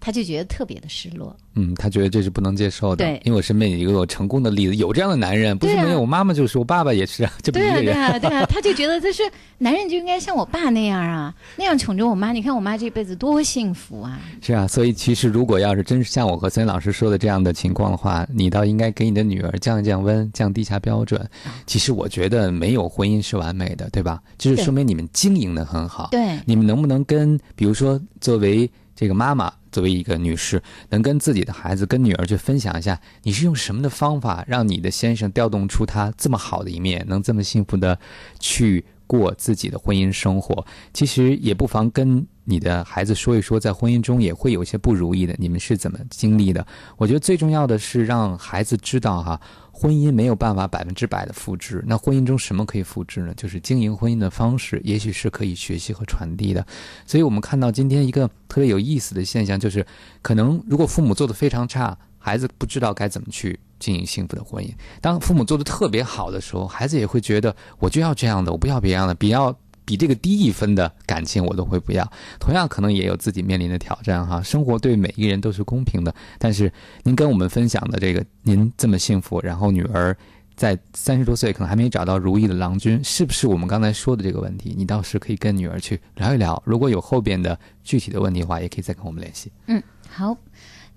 [0.00, 1.36] 他就觉得特别的失落。
[1.54, 3.04] 嗯，他觉得这是不能接受的。
[3.04, 7.92] 对因为我身边有一个有成功的例子，有这样的男人，不是没有，我妈妈就是，我爸爸也是啊， 这不是对啊，一个人。
[7.92, 9.22] 对啊，对啊，他就觉得这是
[9.58, 12.32] 男人就应该像我爸那样啊，那样宠着我妈。
[12.32, 14.20] 你看我妈这辈子多幸福啊！
[14.40, 21.28] 是啊，所以其实如果要是真是像我和孙老师说的这样的情况的话，你倒应该给你的女儿降一降温，降低一下标准。
[21.66, 24.22] 其实我觉得没有婚姻是完美的，对吧？
[24.38, 26.08] 就是说明你们经营的很好。
[26.12, 37.98] 对，你们能不能跟，比如说作为这个妈妈，作为一个女士，能跟自己的孩子、跟女儿去分享一下，你是用什么的方法让你的先生调动出他这么好的一面，能这么幸福的
[38.38, 40.66] 去过自己的婚姻生活？
[40.92, 46.66] 其实也不妨跟你的孩子说一说，在婚姻中也会有一些不如意的，你们是怎么经历的？
[46.98, 49.40] 我觉得最重要的是让孩子知道哈。
[49.80, 53.32] 婚姻没有办法百分之百的复制，那婚姻中什么可以复制呢？
[53.34, 56.66] 就是经营婚姻的方式，也许是可以学习和传递的。
[57.06, 59.86] 所以我们看到今天一个特别有意思的现象，就是
[60.20, 64.68] 可能如果父母做的非常差，孩子不知道该怎么去经营幸福的婚姻；
[65.00, 69.56] 当父母做的特别好的时候，孩子也会觉得我就要这样的，我不要别样的，比要
[69.90, 72.08] 比这个低一分的感情我都会不要。
[72.38, 74.40] 同样，可能也有自己面临的挑战哈。
[74.40, 76.72] 生活对每一个人都是公平的，但是
[77.02, 80.16] 您跟我们分享的这个，您这么幸福，然后女儿。
[80.56, 84.74] 在三十多岁可能还没找到如意的郎君，是不是我们刚才说的这个问题？
[84.76, 86.62] 你倒是可以跟女儿去聊一聊。
[86.66, 89.50] 如果有后边的具体的问题的话，也可以再跟我们联系。
[89.68, 90.36] 嗯，好。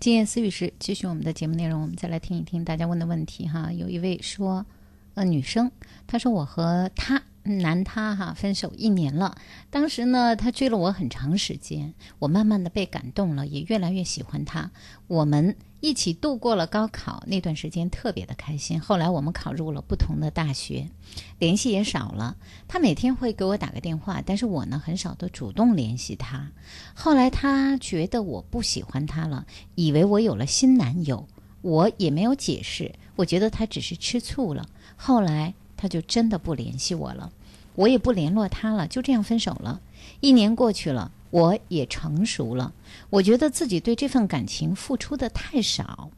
[0.01, 3.71] 今夜思语时，继续我们的节目内容，我们再来听一听大家问的问题哈。
[3.71, 4.65] 有一位说，
[5.13, 5.71] 呃，女生，
[6.06, 9.38] 她说我和他男他哈分手一年了，
[9.69, 14.71] 当时呢，他追了我很长时间，我慢慢的被感动了，也越来越喜欢他。
[15.08, 18.79] 我们一起度过了高考那段时间，特别的开心。
[18.79, 20.89] 后来我们考入了不同的大学，
[21.38, 22.38] 联系也少了。
[22.69, 26.49] 他每天会给我打个电话，但是我呢很少的主动联系他。
[26.93, 31.27] 后来他觉得我不喜欢他了，以为我有了新男友，
[31.62, 32.93] 我也没有解释。
[33.17, 34.65] 我觉得他只是吃醋了。
[34.95, 37.29] 后来他就真的不联系我了，
[37.75, 39.81] 我也不联络他了，就这样分手了。
[40.21, 42.71] 一年过去了，我也成熟了，
[43.09, 46.09] 我觉得自己对这份感情付出的太少。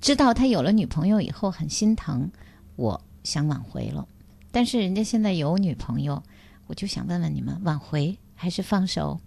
[0.00, 2.30] 知道他有了女朋友以后很心疼，
[2.76, 4.06] 我想挽回了，
[4.52, 6.22] 但是人家现在有女朋友，
[6.68, 9.18] 我就想问问你们，挽回还是放手？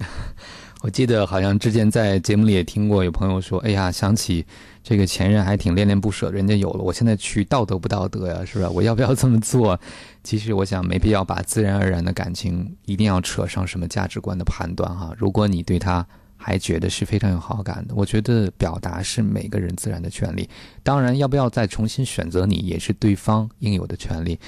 [0.82, 4.44] 我记得好像之前在节目里也听过有朋友说：“哎呀，想起
[4.82, 8.44] 这个前任还挺恋恋不舍，人家有了，我现在去道德不道德呀？
[8.44, 8.70] 是吧？
[8.70, 9.78] 我要不要这么做？”
[10.24, 15.14] 其实我想没必要把自然而然的感情一定要扯上什么价值观的判断哈。
[15.16, 20.48] 如果你对他还觉得是非常有好感的，我觉得表达是每个人自然的权利。
[20.82, 24.38] 当然，要不要再重新选择你，也是对方应有的权利。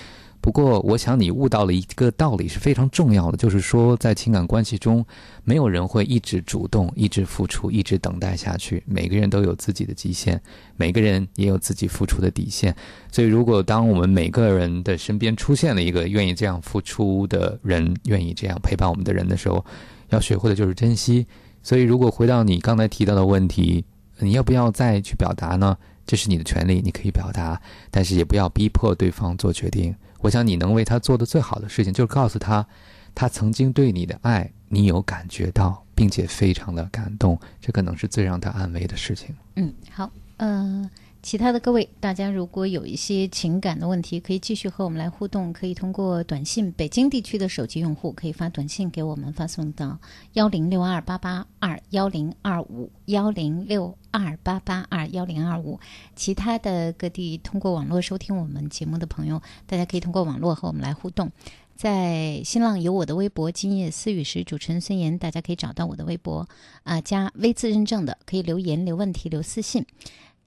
[0.42, 5.06] 不过，我想你悟到了一个道理是非常重要的，就是说，在情感关系中，
[5.44, 8.82] 没有人会一直主动、一直付出、一直等待下去。
[8.84, 10.38] 每个人都有自己的极限，
[10.76, 12.74] 每个人也有自己付出的底线。
[13.12, 19.64] 所以，如果当我们每个人的身边出现了一个愿意这样付出的人，愿意这样陪伴我们的人的时候，
[20.08, 21.24] 要学会的就是珍惜。
[21.62, 23.84] 所以，如果回到你刚才提到的问题，
[24.18, 25.78] 你要不要再去表达呢？
[26.04, 29.94] 这是你的权利，你可以表达，但是也不要逼迫对方做决定。
[30.22, 32.66] 我想你能为他做的最好的事情，就是告诉他，
[33.14, 39.34] 他曾经对你的爱，你有感觉到，并且非常的感动，这可能是最让他安慰的事情。
[39.56, 40.88] 嗯，好，呃，
[41.22, 49.96] 其他的各位，大家如果有一些情感的问题，可以继续和我们来互动，可以通过短信，北京地区的手机用户可以发短信给我们，发送到
[50.32, 55.78] 幺零六二八八二幺零二五幺零六二八八二幺零二五。
[56.16, 61.30] 其他的各地通过网络收听我们节目的朋友，大家可以通过网络和我们来互动。
[61.76, 66.48] 在新浪有我的微博“今夜思雨时”，主持人孙岩，大家可以找到我的微博
[66.82, 69.86] 啊、加微字认证的，可以留言、留问题、留私信。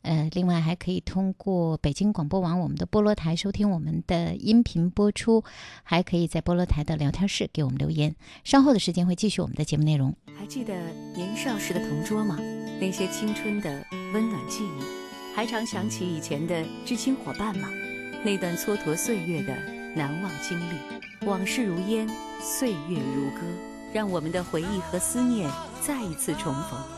[0.06, 5.44] 呃，另外还可以通过北京广播网我们的菠萝台收听我们的音频播出，
[5.82, 8.16] 还可以在菠萝台的聊天室给我们留言。
[8.44, 10.16] 稍后的时间会继续我们的节目内容。
[10.38, 10.74] 还记得
[11.16, 12.38] 年少时的同桌吗？
[12.80, 17.68] 那些青春的温暖记忆，还常想起以前的知青伙伴吗？
[18.24, 19.56] 那段蹉跎岁月的
[19.96, 22.08] 难忘经历，往事如烟，
[22.40, 23.42] 岁月如歌，
[23.92, 25.50] 让我们的回忆和思念
[25.82, 26.95] 再一次重逢。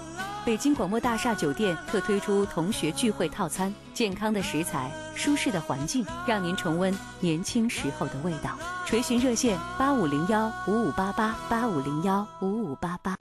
[0.48, 8.58] 北京广播大厦酒店特推出同学聚会套餐，健康的食材，舒适的环境，让您重温年轻时候的味道。
[8.86, 13.14] 垂询热线：八五零幺五五八八八五零幺五五八八。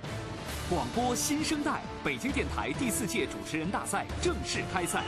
[0.71, 5.03] 广播新生代，北京电台第四届主持人大赛正式开赛。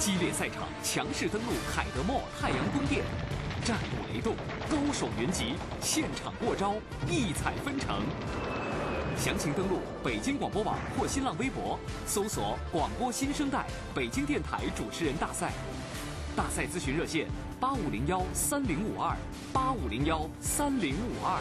[0.00, 3.04] 激烈赛场，强势登陆凯德茂太阳宫殿，
[3.64, 4.34] 战鼓雷动，
[4.68, 6.74] 高手云集，现场过招，
[7.08, 8.02] 异彩纷呈。
[9.18, 15.52] 详情登录北京广播网或新浪微博，搜索“广播新生代北京电台主持人大赛”。
[16.36, 17.26] 大赛咨询热线：
[17.58, 19.16] 八五零幺三零五二
[19.52, 21.40] 八五零幺三零五二。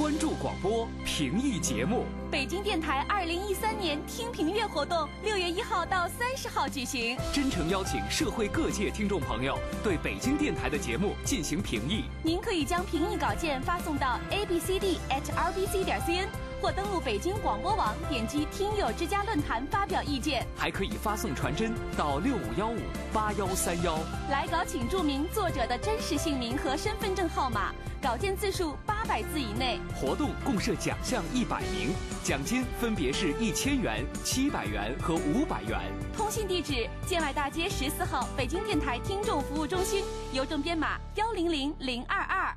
[0.00, 2.06] 关注广播评议节目。
[2.30, 12.04] 北京电台二零一三年听评月活动六月一号到三十号举行，真诚邀请社会各界听众朋友对北京电台的节目进行评议。
[12.22, 16.28] 您可以将评议稿件发送到 a b c d h r b c 点 c n，
[16.60, 20.46] 或登录北京广播网，点击听友之家论坛发表意见。
[20.56, 22.78] 还可以发送传真到六五幺五
[23.12, 23.98] 八幺三幺。
[24.30, 29.80] 来稿请注明作者的真实姓名和身份证号码，稿件字数八百字以内。
[29.94, 35.80] 活动共设奖项一百名，奖金分别是一千元、七百元和五百元。
[36.14, 42.54] 通信地址：建外大街十四号北京电台听众服务中心，邮政编码幺零零零二二。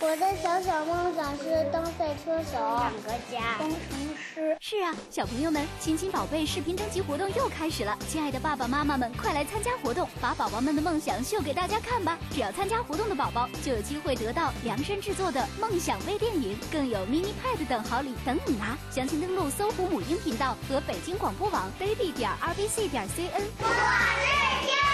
[0.00, 4.56] 我的小小梦想是当赛车手，两个家，工程师。
[4.60, 12.18] 是啊，小朋友们，亲亲宝贝视频征集活动又开始了，亲爱的爸爸妈妈们，快来参加活动，把宝宝们的梦想秀给大家看吧！
[12.32, 18.76] 只要参加活动的宝宝，就有机会得到量身制作的梦想微电影，更有 mini pad 等好礼等你拿。
[18.90, 23.42] 详情登录搜狐母婴频道和北京广播网 baby 点 rbc 点 cn。
[23.60, 24.93] 我是天天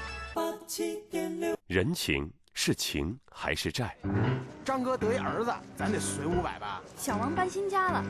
[1.67, 3.95] 人情是情还是债？
[4.63, 6.81] 张哥得一儿子，咱得随五百吧。
[6.97, 8.03] 小王搬新家了，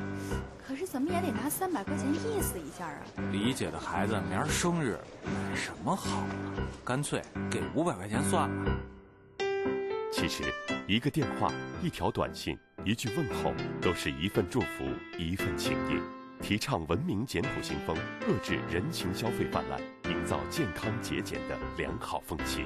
[0.68, 3.02] 可是怎么也得拿三百块钱意思一下啊。
[3.32, 6.28] 李姐的孩子明儿生日，买什么好啊？
[6.84, 8.78] 干脆给五百块钱算了。
[10.12, 10.44] 其实，
[10.88, 14.86] 一个电话、一条短信、一句问候，都是一份祝福，
[15.18, 16.21] 一份情谊。
[16.42, 17.96] 提倡文明简朴行风，
[18.28, 19.80] 遏制人情消费泛滥，
[20.12, 22.66] 营造健康节俭的良好风气。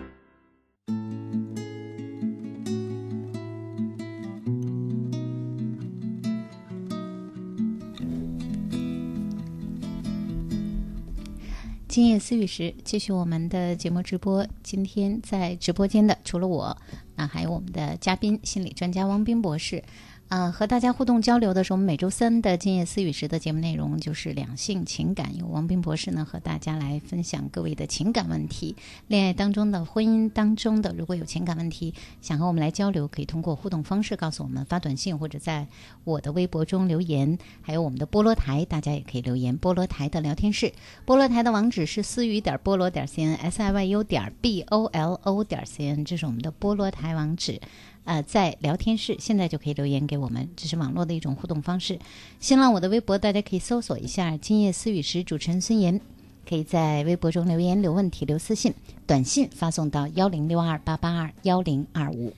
[11.88, 14.46] 今夜思雨时，继续我们的节目直播。
[14.64, 16.76] 今天在直播间的除了我，
[17.16, 19.84] 那，还有我们的嘉宾心理专家汪斌博士。
[20.28, 28.76] 啊，和大家互动交流的是我们每周三的《今夜思雨时》的节目内容，就是两性情感，由王斌博士呢和大家来分享各位的情感问题，
[29.08, 35.68] 恋爱当中的、婚姻当中的，如果有情感问题想和我们来交流，可以通过互动方式告诉我们，发短信或者在
[36.04, 39.58] 我的微博中留言，还有我们的菠萝台，大家也可以留言。
[39.60, 40.74] 菠萝台的聊天室，
[41.06, 47.62] 菠萝台的网址是思雨点菠萝点 cn s i y u 点 b o l o 点 cn，这是我们的菠萝台网址。
[48.06, 52.00] 呃，在聊天室现在就可以留言给我们，这是网络的一种互动方式。
[52.40, 56.00] 新浪我的微博大家可以搜索一下“今夜思雨时”，主持人孙岩，
[56.48, 58.74] 可以在微博中留言、留问题、留私信，
[59.08, 62.32] 短信发送到幺零六二八八二幺零二五。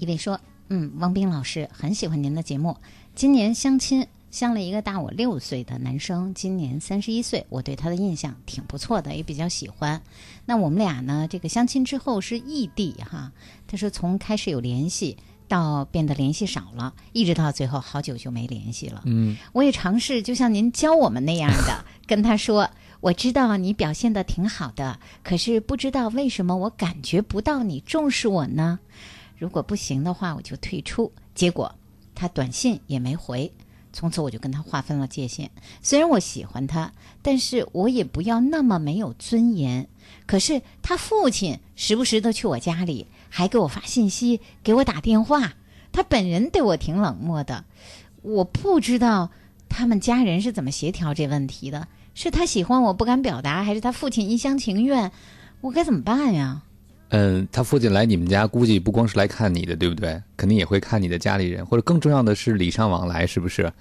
[0.00, 2.76] 一位说：“嗯，汪冰老师很喜欢您的节目，
[3.14, 10.02] 今年相亲。”相了一个大我六岁的男生，今年三十一岁，我对他的印象挺不错的，也比较喜欢。
[10.44, 13.32] 那我们俩呢，这个相亲之后是异地哈。
[13.66, 15.16] 他说从开始有联系
[15.48, 19.02] 到变得联系少了，一直到最后好久就没联系了。
[19.06, 28.78] 嗯，我也尝试就像您教我们那样的 跟他说，我知道你表现的挺好的，可是不知道为什么我感觉不到你重视我呢？
[29.38, 31.10] 如果不行的话，我就退出。
[31.34, 31.74] 结果
[32.14, 33.50] 他短信也没回，
[33.98, 35.50] 从此我就跟他划分了界限。
[35.82, 39.88] 虽然我喜欢他，但是我也不要那么没有尊严。
[40.24, 45.54] 可是他父亲时不时的去我家里，还给我发信息，给我打电话。
[45.90, 47.64] 他本人对我挺冷漠的，
[48.22, 49.32] 我不知道
[49.68, 51.88] 他们家人是怎么协调这问题的。
[52.14, 55.10] 是他喜欢我不敢表达，还是他父亲一厢情愿？
[55.60, 56.62] 我该怎么办呀？
[57.10, 60.22] 嗯，他父亲来你们家，估计不光是来看你的，对不对？
[60.36, 63.72] 肯定也会看你的家里人，或者更重要的是礼尚往来，是不是？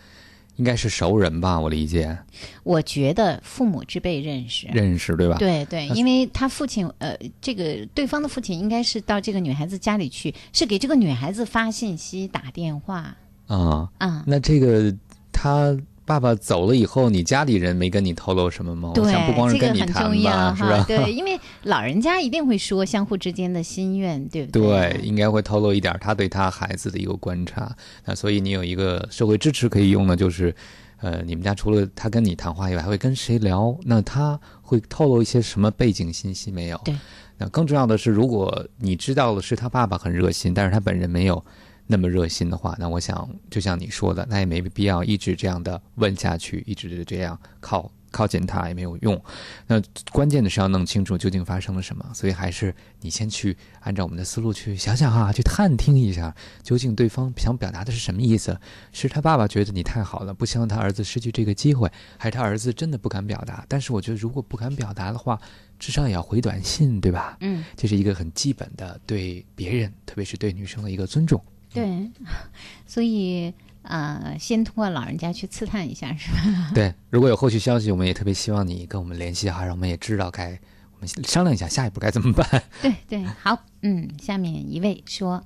[0.55, 2.17] 应该是熟人吧，我理解。
[2.63, 5.38] 我觉得父母之辈认识，认识对吧？
[5.38, 13.15] 对对，因为他父亲呃，这个对方的父亲应该是到这个女孩子家里去，是给这个女孩子发信息、打电话。
[13.47, 14.93] 啊啊，那这个
[15.32, 15.78] 他。
[16.08, 18.93] 爸爸走了以后，你家里人没跟你透露什么吗？
[18.95, 20.70] 对，不光是跟你这个谈很重要吧，是哈。
[20.70, 20.86] 吧？
[20.88, 27.76] 对， 因为老人家一定会说相互之间的心愿，对不对，应该会透露一点他对他孩子的一个观察。
[28.05, 30.55] 那所以你有一个社会支持可以用的，就是，
[31.01, 33.78] 呃，你们家除了他跟你谈话以外，还会跟谁聊？
[33.84, 36.80] 那他会透露一些什么背景信息没有？
[36.86, 36.95] 对。
[37.38, 41.43] 那更重要的是，如果你知道了是他爸爸很热心，但是他本人没有
[41.88, 49.21] 那么热心的话，那我想就像你说的，那也没必要一直这样的问下去，一直这样靠靠近他也没有用。
[49.67, 49.81] 那
[50.11, 58.59] 关键的是要弄清楚究竟发生了什么，所以还是你先去按照我们的思路去想想哈，去探听一下究竟对方想表达的是什么意思。
[58.91, 63.65] 是他爸爸觉得你太好了，不希望他儿子失去这个机会，还是他儿子真的不敢表达？
[63.69, 65.39] 但是我觉得如果不敢表达的话，
[65.79, 67.38] 至少也要回短信，对吧？
[67.41, 71.41] 嗯，这是一个很基本的对别人，特别是对女生的一个尊重。
[71.78, 72.11] 对，
[72.86, 73.53] 所以
[73.84, 76.71] 呃，先通过老人家去刺探一下，是吧？
[76.75, 80.59] 对，如果有后续消息，我们也特别希望你跟我们联系哈，让我们也知道该
[80.95, 82.63] 我们商量一下下一步该怎么办。
[82.82, 85.43] 对对，好，嗯，下面一位说，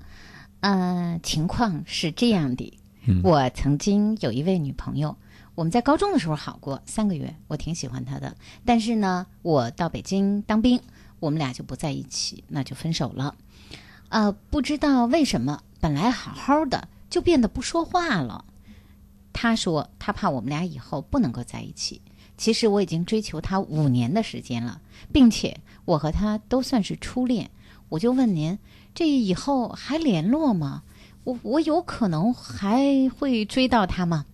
[0.62, 2.74] 呃，情况是这样的，
[3.06, 5.16] 嗯我曾经有一位女朋友，
[5.54, 10.80] 我们在高中的时候好过三个月，我挺喜欢她的，但是呢，我到北京当兵，
[11.20, 13.36] 我们俩就不在一起，那就分手了。
[14.10, 18.46] 呃，不知道为什么，本来好好的就变得不说话了。
[19.34, 22.02] 他说他怕我们俩以后不能够在一起。
[22.38, 27.52] 其实我已经追求他五年的时间了，并且我和他都算是初恋。
[27.90, 28.58] 我就问您，
[28.96, 30.84] 这以后还联络吗？
[31.24, 34.26] 我我有可能还会追到他吗？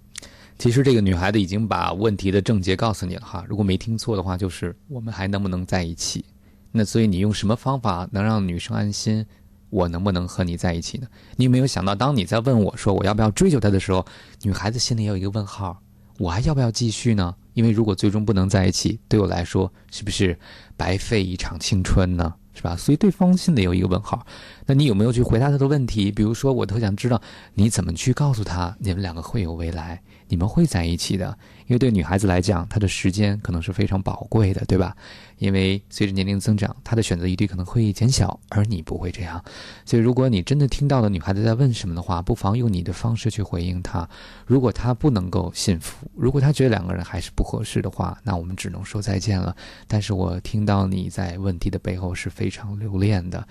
[0.58, 6.24] 其实这个女孩子已经把问题的症结告诉你了哈，如果没听错的话，就是我们还能不能在一起？
[6.72, 9.26] 那所以你用什么方法能让女生安心？
[9.70, 11.08] 我能不能和你在一起呢？
[11.36, 14.06] 你有没有想到，当你在问我说我要不要追求她的时候，
[14.44, 15.82] 女孩子心里也有一个问号：
[16.18, 17.36] 我还要不要继续呢？
[17.54, 20.38] 因为如果最终不能在一起，对我来说是不是
[20.76, 22.34] 白费一场青春呢？
[22.54, 22.76] 是吧？
[22.76, 24.26] 所以对方心里有一个问号。
[24.68, 26.12] 那你有没有去回答他的问题？
[26.12, 27.20] 比如说，我特想知道
[27.56, 31.36] 你怎么去告诉他，你们两个会有未来，你们会在一起的。
[31.68, 34.96] 因为对女孩子来讲，她的时间可能是非常宝贵的，对吧？
[35.38, 39.44] 因为随着年龄增长，她的选择余地可能会减小，而你不会这样。
[39.86, 44.08] 所以，如果你真的听到了女孩子在问什么的话，不妨用你的方式去回应她。
[44.46, 49.54] 如果她不能够信服，如果她觉得两个人还是不合适的话，那我们只能说再见了。
[49.88, 53.46] 但是我听到你在问题的背后是非常留恋的。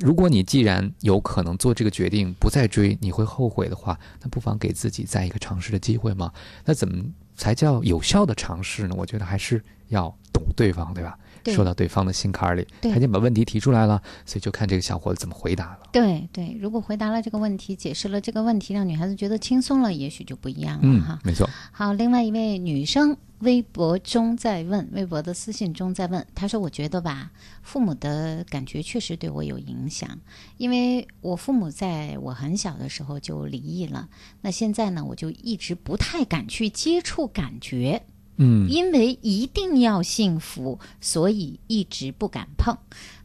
[0.00, 6.32] 如果你你既然有可能做这个决定不再追，你会后悔的话，那不妨给自己再一个尝试的机会嘛。
[6.64, 8.94] 那怎么才叫有效的尝试呢？
[8.96, 11.18] 我觉得还是要懂对方，对吧？
[11.48, 15.80] 对说到对方的心坎儿里，他已经把问题提出来了，所以就看这个小伙子怎么回答了。
[15.92, 21.48] 对对，如果回答了这个问题，解释了这个问题，让女孩子觉得轻松了，也许就不一样了嗯哈。，没错。
[21.72, 27.30] 好，另外一位女生微博中在问，微博的私信中在问，她说：“我觉得吧，
[27.62, 30.18] 父母的感觉确实对我有影响，
[30.56, 34.08] 因为我父母在我很小的时候就离异了，
[34.42, 38.02] 那现在呢，我就一直不太敢去接触感觉。”
[38.38, 42.76] 嗯因为一定要幸福，所以一直不敢碰。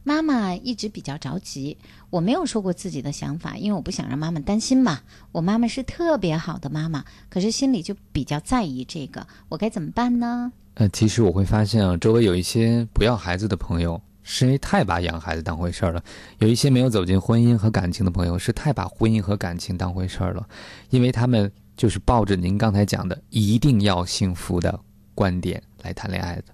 [0.02, 1.78] 妈妈一直比较着急，
[2.10, 5.00] 我没有说过自己的想法，因为我不想让妈妈担心嘛。
[5.32, 10.52] 我妈妈是特别好的妈妈，可是心里就比较在意这个，我该怎么办呢？
[10.74, 16.00] 呃，其实我会发现啊，周围有一些不要孩子的朋友，是因为太把养孩子当回事儿了；
[16.38, 20.46] 有一些没有走进婚姻和感情的朋友，是太把婚姻和感情当回事儿了，
[20.90, 24.78] 因为他们就是抱着您刚才讲的一定要幸福的
[25.14, 26.44] 观点来谈恋爱的。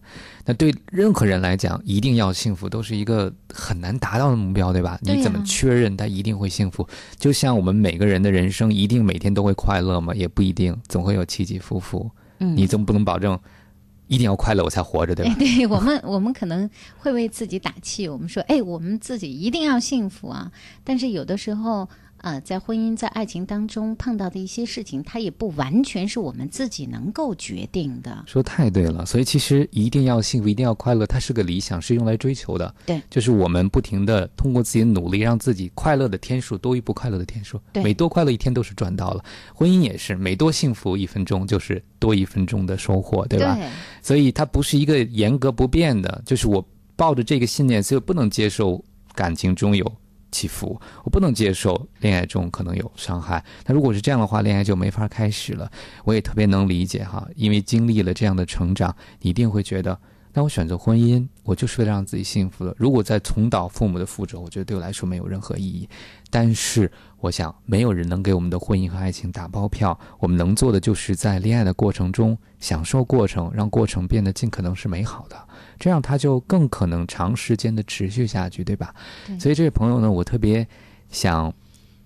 [0.44, 4.98] 那对任何人来讲，一定要幸福都是一个很难达到的目标，对吧？
[5.02, 6.86] 你怎么确认他一定会幸福？
[7.18, 10.14] 就像我们每个人的人生一定每天都会快乐吗？
[10.14, 12.10] 也不一定，总会有起起伏伏。
[12.38, 13.38] 嗯你总不能保证
[14.06, 15.38] 一定要快乐我才活着，对吧哎，？
[15.38, 20.50] 对我们， 我们可能会为自己打气，我们说，哎，我们自己一定要幸福啊。
[20.82, 21.88] 但是有的时候，
[22.22, 28.24] 呃，在婚姻、在爱情当中碰到的一些事情，它也不完全是我们自己能够决定的。
[28.26, 32.74] 说太对了，所以其实一定要幸福，一定要快乐，它是个理想，是用来追求的。
[32.84, 37.60] 对，就是我们不停的通过自己的努力，让自己快乐的天数多于不快乐的天数。
[37.72, 39.24] 对每多快乐一天都是赚到了。
[39.54, 43.54] 婚姻也是，每多幸福一分钟就是多一分钟的收获，对吧？
[43.56, 43.66] 对
[44.02, 46.62] 所以它不是一个严格不变的，就是我
[46.96, 48.82] 抱着这个信念，所以不能接受
[49.14, 49.90] 感情中有
[50.30, 53.44] 起伏，我不能接受恋爱中可能有伤害。
[53.66, 55.70] 那如果是这样的话，恋爱就没法开始了。
[56.04, 59.98] 我也特别能理解哈，因为经历了这样的成长，你一定会觉得，
[60.32, 62.74] 那我选择婚姻，我就是为了让自己幸福的。
[62.78, 65.88] 如果再重蹈父母的覆辙，我觉得对我来说没有任何意义。
[66.30, 75.36] 但是，我想没有人能给我们的婚姻和爱情打包票，我们能做的就是在恋爱的过程中享受过程，让过程变得尽可能是美好的，
[75.80, 78.94] 这样他就更可能长时间的持续下去，对吧？
[79.26, 80.64] 对所以这位朋友呢，我特别
[81.10, 81.52] 想，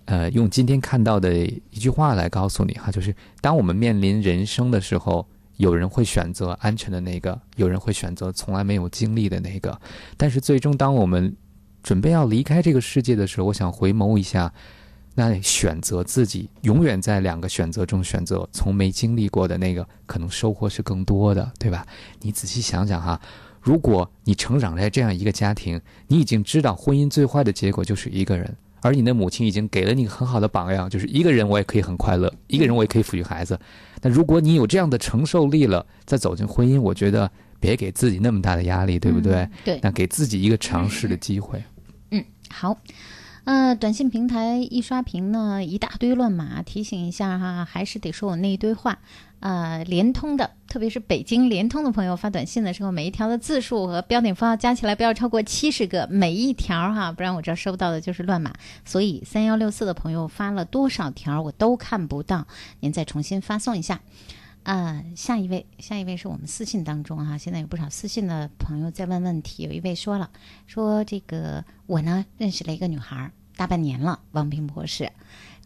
[0.06, 9.78] 呃，用今天看到的一句话来告诉你哈，就是当我们面临人生的时候，有人会选择安全的那个，有人会选择从来没有经历的那个，
[10.16, 11.36] 但是最终当我们
[11.82, 14.52] 准备要离开这个世界的时候，我想回眸一下。
[15.16, 21.86] 那选择自己永远在两个选择中选择从没经历过的那个，可能收获是更多的，对吧？
[22.20, 23.20] 你仔细想想哈，
[23.64, 33.58] 如果你成长在这样一个家庭，你已经知道婚姻最坏的结果就是一个人，而你的母亲已经给了你很好的榜样，就是一个人我也可以很快乐，一个人我也可以抚育孩子。
[34.02, 39.36] 那如果你有这样的承受力了，再走进婚姻，我觉得别给自己那么大的压力，对不对？
[39.36, 41.64] 嗯对那给自己一个尝试的机会。
[42.10, 42.76] 嗯，好。
[43.44, 48.98] 呃，短信平台一刷屏呢，一大堆乱码，提醒一下哈，还是得说我那一堆话。
[49.40, 58.54] 呃，联通的，特别是北京联通的朋友发短信的时候，每一条的字数和标点符号加起来不要超过七十个，每一条哈，不然我这儿收到的就是乱码。
[58.86, 62.46] 所以三幺六四的朋友发了多少条我都看不到，
[62.80, 64.00] 您再重新发送一下。
[64.64, 69.62] 啊、下一位，下一位是我们私信当中哈、现在有不少私信的朋友在问问题。
[69.62, 70.30] 有一位说了，
[70.66, 75.12] 说这个我呢认识了一个女孩儿，大半年了，王平博士。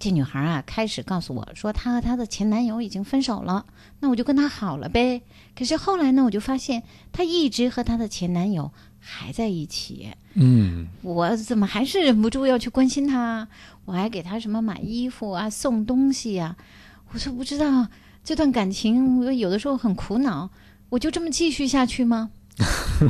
[0.00, 3.66] 这女孩啊，开始告诉我说，她和她的前男友已经分手了，
[4.00, 5.22] 那我就跟她好了呗。
[5.56, 6.82] 可是后来呢，我就发现
[7.12, 10.12] 她一直和她的前男友还在一起。
[10.34, 13.46] 嗯，我怎么还是忍不住要去关心她？
[13.84, 16.56] 我还给她什么买衣服啊、送东西呀、
[17.12, 17.88] 我说不知道
[18.28, 20.50] 这段感情，我有的时候很苦恼，
[20.90, 22.28] 我就这么继续下去吗？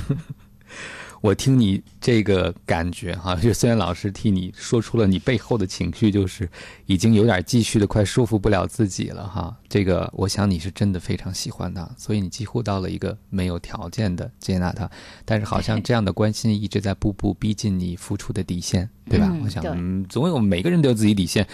[1.21, 6.49] 我听你这个感觉哈，就虽然老师替你说出了你背后的情绪，就是
[6.87, 9.57] 已经有点继续的快说服不了自己了哈。
[9.69, 14.89] 这个我想你是真的非常喜欢他，所以你几乎到了一个没有条件的接纳他，
[15.25, 19.37] 但是好像这样的关心一直在步步逼近你付出的底线，对吧？
[19.43, 21.45] 我想，嗯总有每个人都有自己底线，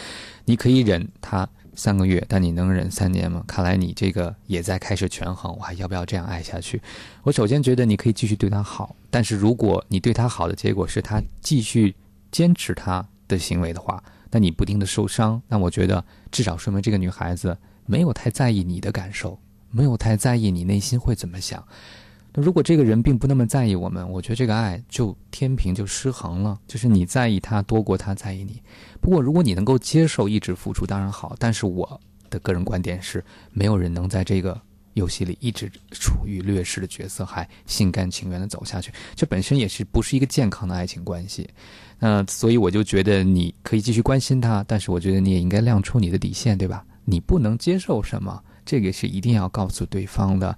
[0.45, 3.43] 你可以忍他三个月，但你能忍三年吗？
[3.47, 6.81] 看来你这个也在开始权衡，我还要不要这样爱下去？
[7.23, 11.95] 我首先觉得你可以继续对他好，但是如果你对他好的结果是他继续
[12.31, 17.57] 坚持他的行为的话，那你不停的受伤，那我觉得至少说明这个女孩子
[17.87, 19.39] 没有太在意你的感受，
[19.71, 21.65] 没有太在意你内心会怎么想。
[22.35, 28.61] 那如果这个人并不那么在意我们，我觉得这个爱就天平就失衡了，就是你在意他多过他在意你。
[29.01, 31.37] 不过如果你能够接受一直付出，当然好。
[31.39, 34.61] 但是我的个人观点是，没有人能在这个
[34.95, 41.49] 游戏里一直处于劣势的角色，还心甘情愿的走下去，这本身也是不是一个健康的爱情关系。
[42.01, 46.85] 那所以我就觉得你可以继续关心他，但是我觉得你也应该亮出你的底线，对吧？
[47.05, 50.57] 你不能接受什么，这个是一定要告诉对方的。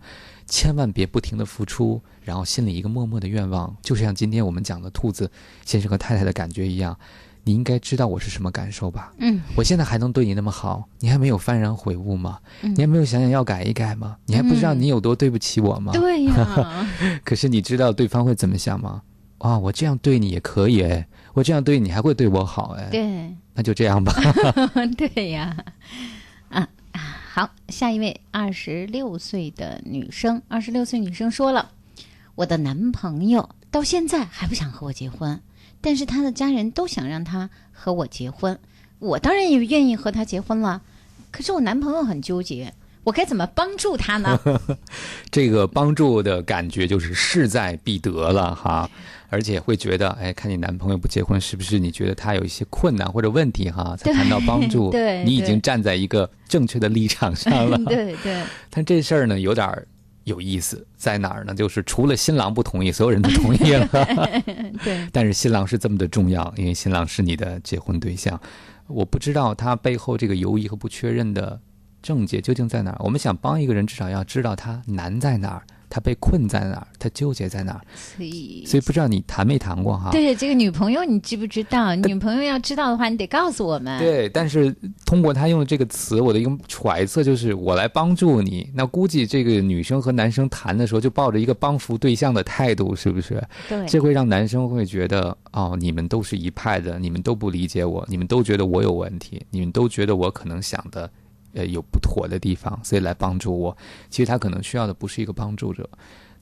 [0.48, 5.28] 千万别不停的付出，然后心里一个默默的愿望，就像今天我们讲的兔子
[5.64, 6.96] 先生和太太的感觉一样，
[7.42, 9.12] 你应该知道我是什么感受吧？
[9.18, 12.38] 嗯，我现在还能对你那么好，你还没有幡然悔悟吗？
[12.62, 14.16] 嗯你还没有想想要改一改吗？
[14.26, 15.90] 你还不知道你有多对不起我吗？
[15.92, 16.86] 对呀
[17.24, 19.02] 可是你知道对方会怎么想吗？
[19.38, 24.14] 啊，我这样对你也可以哎，我这样对你还会对我好哎，对，那就这样吧。
[24.96, 25.56] 对呀，
[27.36, 31.72] 好，下一位二十六岁的女生，二十六岁女生说了，
[32.34, 35.38] 我的男朋友到现在还不想和我结婚，
[35.82, 38.58] 但是他的家人都想让他和我结婚，
[39.00, 40.80] 我当然也愿意和他结婚了，
[41.30, 42.72] 可是我男朋友很纠结，
[43.04, 44.40] 我该怎么帮助他呢？
[45.30, 48.90] 这个帮助的感觉就是势在必得了哈，
[49.28, 54.90] 而且会觉得，哎，看你男朋友不结婚，是不是你觉得他有一些困难或者问题哈， 才谈到帮助？
[54.92, 57.76] 对你已经站在一个正确的立场上了。
[57.86, 59.86] 对对，但这事儿呢，有点儿
[60.24, 61.54] 有意思在哪儿呢？
[61.54, 63.86] 就是除了新郎不同意，所有人都同意了。
[64.84, 68.40] 对，但是新郎是这么的重要，因为新郎是你的结婚对象。
[68.88, 71.60] 我不知道他背后这个犹疑和不确认的
[72.02, 72.96] 症结究竟在哪儿。
[73.00, 77.80] 我们想帮一个人，至少要知道他难在哪儿，他被困在哪儿，他纠结在哪儿。
[77.94, 80.10] 所以所以不知道你谈没谈过哈？
[80.10, 81.94] 对这个女朋友，你知不知道？
[81.94, 83.98] 女朋友要知道的话，你得告诉我们。
[83.98, 84.74] 对，但是
[85.04, 88.70] 通过他用的这个词，我的一个揣测就是我来帮助你。
[88.74, 93.42] 那估计这个女生和男生谈的时候，就抱着一个帮扶对象的态度，是不是？
[93.68, 101.10] 对这会让男生会觉得哦，你们都是一派的，你们都不理解我，你们都觉得我有问题，你们都觉得我可能想的
[101.56, 103.76] 呃有不妥的地方，所以来帮助我。
[104.08, 105.88] 其实他可能需要的不是一个帮助者。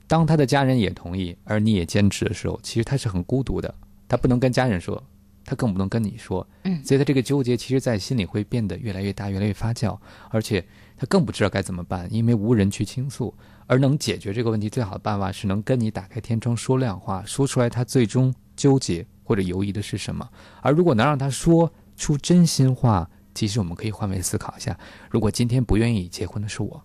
[0.06, 3.74] 当他的家人也同意，而你也坚持的时候，其实他是很孤独的。
[4.06, 5.02] 他不能跟家人说，
[5.46, 6.46] 他更不能跟你说。
[6.64, 9.98] 嗯所以他这个纠结，其实在心里会变得越来越大，越来越发酵，
[10.28, 10.62] 而且
[10.96, 13.32] 他更不知道该怎么办，因为无人去倾诉。
[13.66, 20.28] 而能解决这个问题最好的办法是能跟你打开天窗说亮话，说出来他最终纠结或者犹疑的是什么。
[20.60, 24.78] 而如果能让他说出真心话，其实我们可以换位思考一下：
[25.10, 26.82] 如果今天不愿意结婚的是我，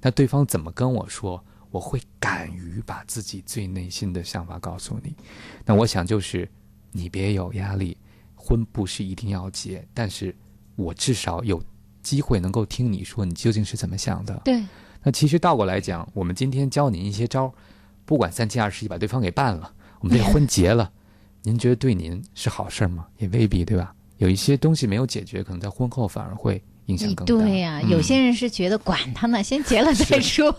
[0.00, 1.44] 那对方怎么跟我说？
[1.70, 5.14] 我会敢于把自己最内心的想法告诉你。
[5.66, 6.50] 那我想就是，
[6.92, 7.94] 你别有压力，
[8.34, 10.34] 婚不是一定要结，但是
[10.76, 11.62] 我至少有
[12.02, 14.40] 机会能够听你说你究竟是怎么想的。
[14.46, 14.64] 对，
[15.02, 17.52] 那其实倒过来讲，我们今天教您一些招儿，
[18.06, 19.70] 不管三七二十一把对方给办了，
[20.00, 20.90] 我们这婚结了，
[21.42, 23.06] 您觉得对您是好事儿吗？
[23.18, 23.94] 也未必，对吧？
[24.18, 27.44] 有一些东西没有解决，可能在婚后反而会影响更大。
[27.44, 30.54] 对呀、嗯有些人是觉得管他呢，先结了再说，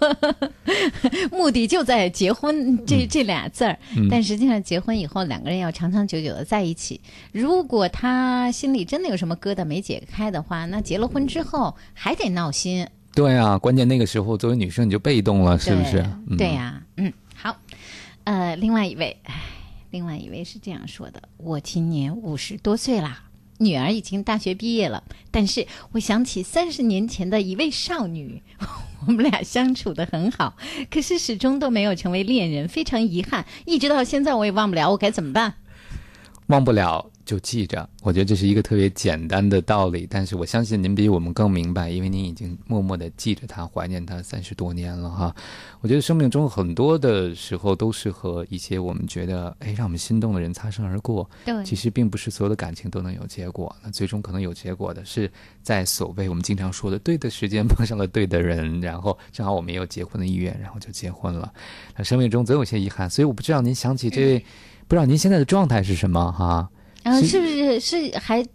[1.31, 3.77] 目的就在结婚这、这俩字儿。
[3.95, 6.99] 嗯但实际上，结婚以后两个人要长长久久的在一起。
[7.31, 15.99] 如果他心里真的有什么疙瘩没解开的话，那结了婚之后还得闹心，对啊，关键那个时候作为女生你就被动了，是不是？
[16.29, 17.55] 嗯对呀、嗯，好。
[18.23, 19.41] 呃，另外一位，唉，
[19.89, 23.23] 另外一位是这样说的：我今年五十多岁啦。
[23.59, 28.41] 女儿已经大学毕业了，但是我想起三十年前的一位少女，
[29.05, 30.55] 我们俩相处的很好，
[30.89, 35.55] 可是始终都没有成为恋人，非常遗憾，一直到现在我也忘不了，我该怎么办？
[36.47, 45.35] 忘不了就记着，我觉得这是一个特别简单的道理，但是我相信您比我们更明白，因为您已经默默的记着他，怀念他三十多年了哈。
[45.79, 61.53] 我觉得生命中很多的时候都是和一些我们觉得哎让我们心动的人擦身而过，对其实并不是所有的感情都能有结果，那最终可能有结果的是在所谓我们经常说的对的时间碰上了对的人，然后正好我们也有结婚的意愿，然后就结婚了。
[61.95, 64.39] 那生命中总有些遗憾，所以我不知道您想起这位，
[64.87, 66.67] 不知道您现在的状态是什么哈？
[67.03, 68.45] 然后是是不是是还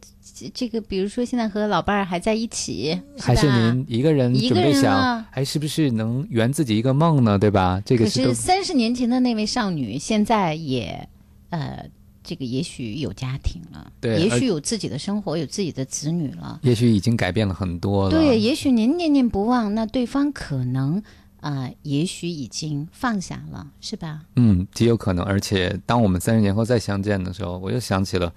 [0.53, 7.39] 这个，比如说现在和老伴儿还在一起，还是您一个人一个准备想人啊，哎，是不是能圆自己一个梦呢？
[7.39, 7.81] 对吧？
[7.85, 11.09] 这个可是都是三十年前的那位少女，现在也
[11.51, 11.87] 呃，
[12.25, 16.59] 这个也许有家庭了，对也许有自己的生活，有自己的子女了。
[16.63, 18.11] 也许已经改变了很多了。
[18.11, 21.01] 对，也许您念念不忘，那对方可能
[21.45, 24.23] 啊、呃也许已经放下了，是吧？
[24.37, 25.23] 嗯，极有可能。
[25.23, 28.33] 而且当我们三十年后再相见的时候，我又想起了，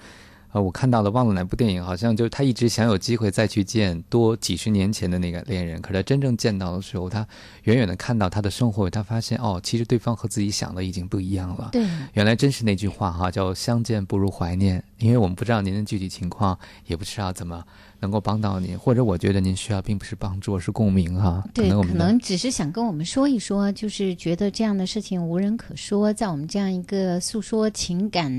[0.51, 7.25] 呃，我看到了忘了哪部电影，好像就是他一直想有机会再去见多几十年前的那个恋人，可是他真正见到的时候，他
[7.63, 11.69] 远远的看到他的生活，他发现哦，其实对方和自己想的已经不一样了。
[11.71, 14.83] 对，原来真是那句话哈，叫相见不如怀念。
[14.97, 17.63] 因为我们不知道您的具体情况，也不知道怎么
[17.99, 21.43] 能够帮到您，或者我觉得您需要并不是帮助，而是共鸣哈。
[21.53, 28.31] 对，可能只是想跟我们说一说，就是觉得这样的事情无人可说，在我们这样一个诉说情感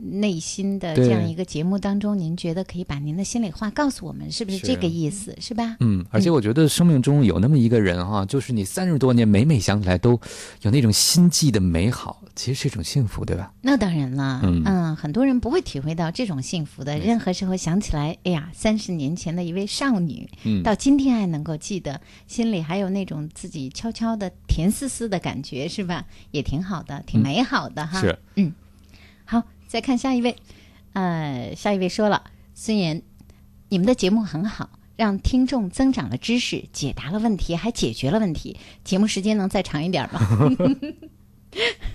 [0.00, 5.36] 内心的这样一个节目当中，您觉得可以把您的心里话告诉我们，是不是是这个意思？
[5.40, 5.76] 是吧？
[5.80, 10.18] 嗯，而且我觉得生命中有那么一个人哈，就是你三十多年每每想起来都
[10.62, 13.52] 有那种心悸的美好，其实是一种幸福，对吧？
[13.60, 16.98] 那当然了，嗯很多人不会体会到这种幸福的。
[16.98, 26.04] 任何时候想起来，哎呀，三十年前的一位少女，嗯到今天还能够记得，心里还有那种自己悄悄的甜丝丝的感觉，是吧？
[26.32, 28.00] 也挺好的，挺嗯美好的哈。
[28.00, 28.52] 是，嗯，
[29.24, 30.36] 好，再看下一位，
[30.92, 33.00] 呃，下一位说了，孙岩，
[33.68, 34.68] 你们的节目很好。
[34.96, 38.56] 让听众增长了知识，解答了问题，还解决了问题。
[38.82, 40.20] 节目时间能再长一点吗？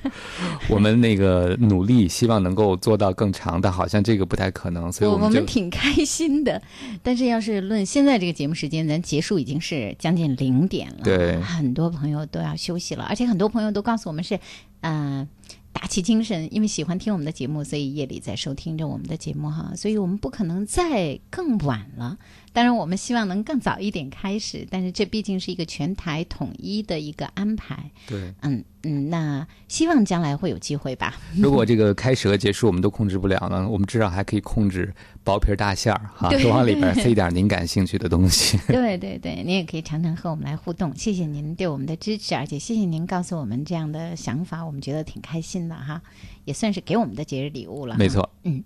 [0.69, 6.61] 我们那个努力，希望能够做到更长，但好像这个不太可能，所以我们我们挺开心的，
[7.01, 14.39] 但是要是论现在这个节目时间，咱结束已经是将近零点了，对很多朋友都要休息了，而且很多朋友都告诉我们是，
[14.81, 15.27] 呃，
[15.71, 22.17] 打起精神，因为喜欢听我们的节目，所以夜里在收听着我们的节目哈，所以我们不可能再更晚了。
[22.53, 27.89] 当然，我们希望能更早一点开始，但是这毕竟是一个全台统一的一个安排。
[28.07, 31.15] 对，嗯嗯，那希望将来会有机会吧。
[31.35, 34.93] 如果这个开始和结束我们都控制不了呢，我们至少还可以控制
[35.23, 38.57] 薄皮儿大馅儿哈，对多往里边塞点您感兴趣的东西。
[38.67, 46.01] 对 对 对，您也可以常常和我们来互动，谢谢您对我们的支持，而且谢谢您告诉我们这样的想法，我们觉得挺开心的哈，
[46.45, 47.95] 也算是给我们的节日礼物了。
[47.97, 48.63] 没错，嗯。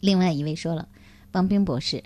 [0.00, 0.86] 另外一位说了，
[1.32, 2.02] 王冰博士，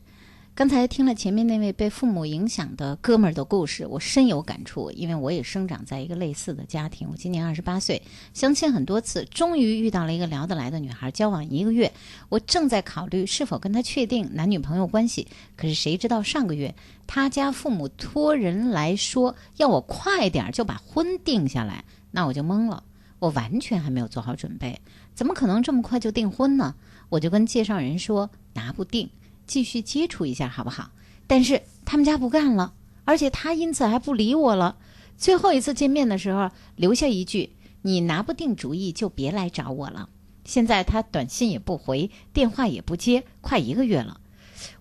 [0.54, 7.08] 刚才听了前面那位被父母影响的哥们儿的故事，我深有感触，因为我也生长在一个类似的家庭。
[7.10, 8.02] 我今年二十八岁，
[8.34, 11.90] 相亲很多次，终于遇到了一个聊得来的女孩，交往一个月，
[12.28, 15.26] 我正在考虑是否跟她确定男女朋友关系。
[15.56, 16.74] 可是谁知道上个月
[17.06, 22.84] 他家父母托人来说要我快点儿就把婚定下来，那我就懵了，
[23.20, 24.78] 我完全还没有做好准备，
[25.14, 26.74] 怎么可能这么快就订婚呢？
[27.08, 29.08] 我就跟介绍人说拿不定，
[29.52, 30.90] 继续接触一下好不好？
[31.26, 32.72] 但是他们家不干了，
[33.04, 34.76] 而且他因此还不理我了。
[35.18, 37.50] 最后一次见面的时候，留下一句
[37.82, 40.08] ：“你拿不定主意就别来找我了。”
[40.46, 44.18] 现在他短信也不回，电话也不接，快一个月了。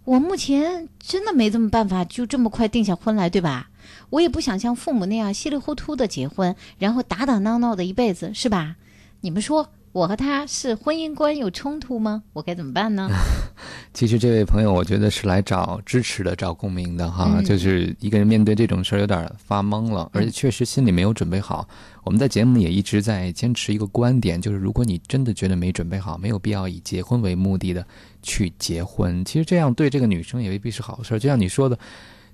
[0.06, 3.72] 我目前真的没这么办法，就这么快定下婚来，对吧？
[4.10, 8.78] 我也不想像父母那样稀里糊涂的结婚，然后打打闹闹的一辈子，是吧？
[9.20, 12.24] 你们说我和他是婚姻观有冲突吗？
[12.34, 13.10] 我该怎么办呢？
[13.94, 17.30] 其实这位朋友，我觉得是来找支持的、找共鸣的哈。
[17.36, 21.68] 嗯就是一个人面对这种事儿有点发懵了，而且确实心里没有准备好。
[22.04, 27.86] 我们在节目里也一直在坚持一个观点，就是如果你真的觉得没准备好，没有必要以结婚为目的的
[28.22, 29.24] 去结婚。
[29.26, 31.20] 其实这样对这个女生也未必是好事儿。
[31.20, 31.78] 就像你说的，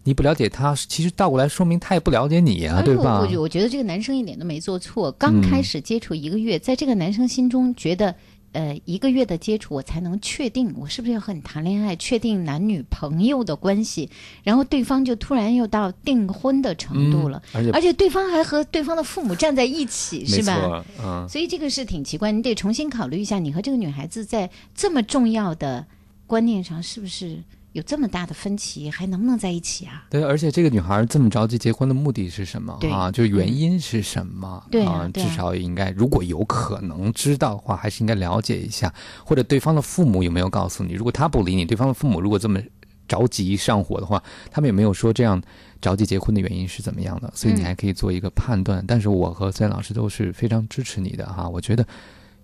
[0.07, 3.19] 你不了解他，其实倒过来说明他也不了解你呀、而且对吧？
[3.19, 8.15] 我我觉得这个男生一点都没做错，刚开始接触一个月，在这个男生心中觉得。
[8.53, 14.09] 呃，一个月的接触，我才能确定我是不是要和你谈恋爱，确定男女朋友的关系。
[14.41, 20.83] 然后对方就突然又到订婚的程度了，嗯而且而且对方还和对方的父母站在一起，是吧？
[21.03, 21.27] 嗯。
[21.29, 25.85] 所以这个是挺奇怪，你得重新考虑一下，你和这个女孩子在这么重要的
[26.25, 27.37] 观念上是不是
[27.73, 30.05] 有这么大的分歧，还能不能在一起啊？
[30.09, 33.11] 对，而且这个女孩这么着急结婚的目的是什么啊？
[33.11, 34.65] 就是原因是什么？
[34.71, 38.91] 对啊啊至少也应该，如果有可能知道的话，还是应该了解一下，
[39.23, 40.93] 或者对方的父母有没有告诉你？
[40.93, 42.59] 如果他不理你，对方的父母如果这么
[43.07, 45.39] 着急上火的话，他们有没有说这样
[45.79, 47.31] 着急结婚的原因是怎么样的？
[47.35, 48.83] 所以你嗯还可以做一个判断。
[48.87, 51.85] 但是我和孙老师都是非常支持你的哈，我觉得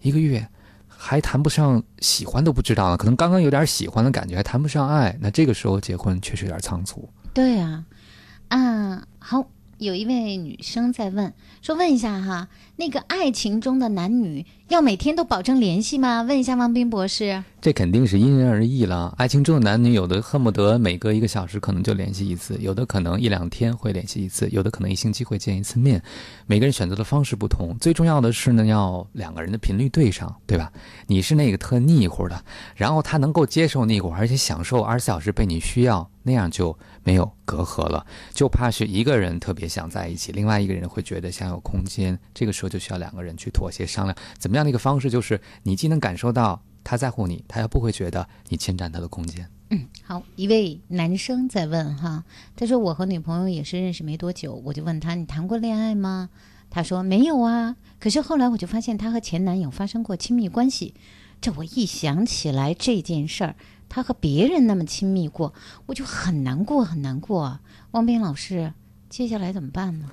[0.01, 0.47] 一个月。
[1.05, 7.09] 还谈不上喜欢都不知道呢，可能刚刚有点喜欢的感觉，还谈不上爱，那这个时候结婚确实有点仓促。
[7.33, 7.83] 对啊，
[8.47, 9.45] 嗯，好，
[9.77, 16.21] 有一位女生在问，说问一下哈，那个爱情中的男女要每天都保证联系吗？
[16.21, 17.43] 问一下王斌博士。
[17.59, 19.13] 这肯定是因人而异了。
[19.17, 26.01] 爱情中的男女，有的恨不得每隔一个小时可能就联系一次，有的可能一两天会联系一次，有的可能一星期会见一次面。
[26.45, 30.71] 每个人选择的方式不同，最重要的是呢，要两个人的频率对上，对吧？
[31.07, 32.43] 你是那个特腻乎的，
[32.75, 38.05] 然后他能够接受腻乎，而且享受二十四小时被你需要，那样就没有隔阂了。
[38.33, 46.61] 就怕是一个人特别想在一起，另外一个人会觉得想有空间，这个时候就需要两个人去妥协商量，怎么样的一个方式，就是你既能感受到。
[46.85, 49.49] 他在乎你，他又不会觉得你侵占他的空间。
[49.69, 52.25] 嗯，好，一位男生在问哈，
[52.57, 56.29] 他说我和女朋友也是认识没多久，我就问他你谈过恋爱吗？
[56.69, 60.93] 他说没有啊，可是后来我就发现他和前男友发生过亲密关系，
[61.39, 63.55] 这我一想起来这件事儿，
[63.93, 65.53] 他和别人那么亲密过，
[65.85, 67.59] 我就很难过很难过。
[67.91, 68.73] 汪斌老师，
[69.07, 70.09] 接下来怎么办呢？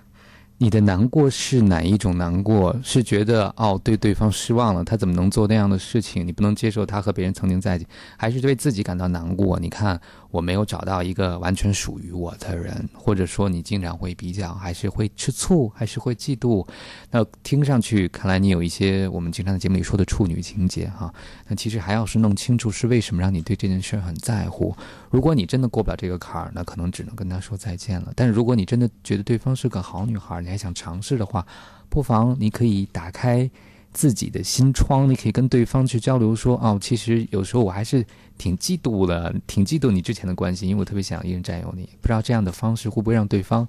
[0.59, 2.79] 你的难过是哪一种难过？
[2.83, 6.27] 是觉得哦对对方失望了，他怎么能做那样的事情？
[6.27, 7.87] 你不能接受他和别人曾经在一起，
[8.19, 9.59] 还是对自己感到难过？
[9.59, 9.99] 你看
[10.31, 16.67] 我没有找到一个完全属于我的人，或者说你经常会比较，还是会吃醋，还是会嫉妒？
[17.11, 21.13] 那听上去看来你有一些我们经常在节目里说的处女情节哈。
[21.49, 24.75] 那其实还要是弄清楚是为什么让你对这件事很在乎。
[25.11, 28.13] 如果你真的过不了这个坎儿，那可能只能跟他说再见了。
[28.15, 31.45] 但是如果你真的觉得对方是个好女孩，你还想尝试的话，
[31.89, 33.51] 不妨你可以打开
[33.93, 38.05] 自己的心窗，你可以跟对方去交流说，哦，其实有时候我还是
[38.39, 41.89] 挺嫉妒的，挺嫉妒你之前的关系，因为我特别想一人占有你。
[42.01, 43.67] 不知道这样的方式会不会让对方，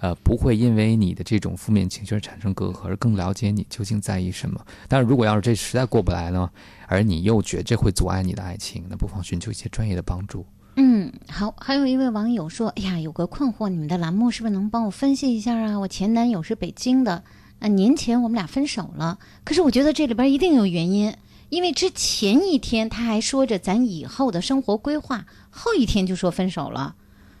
[0.00, 4.60] 呃，不会因为你的这种负面情绪而产生隔阂，而更了解你究竟在意什么。
[4.88, 6.48] 但是如果要是这实在过不来呢，
[6.86, 10.46] 而你又觉得这会阻碍你的爱情，那不妨寻求一些专业的帮助。
[10.76, 15.78] 嗯，好，还有一位网友说：“哎呀，有个困惑，你们的栏目是不是能帮我分析一下啊？
[15.78, 17.22] 我前男友是北京的，
[17.64, 21.14] 呃，年前我们俩分手了，可是我觉得这里边一定有原因，
[21.48, 26.94] 因为之前一天他还说着咱以后的生活规划，后一天就说分手了。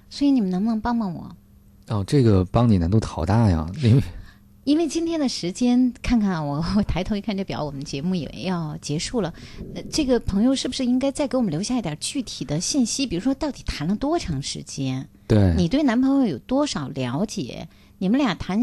[0.08, 1.36] 所以你们能不能帮帮我？
[1.88, 4.02] 哦，这个帮你难度好大呀，因为
[4.64, 9.34] 因为今天的时间，看看啊我， 我抬头一看这表，我们节目也要结束了。
[9.74, 13.06] 呃，这个朋友是不是应该再给我们留下一点具体的信息？
[13.06, 15.06] 比如说，到底谈了多长时间？
[15.28, 17.68] 对你对男朋友有多少了解？
[18.04, 18.60] 你们俩谈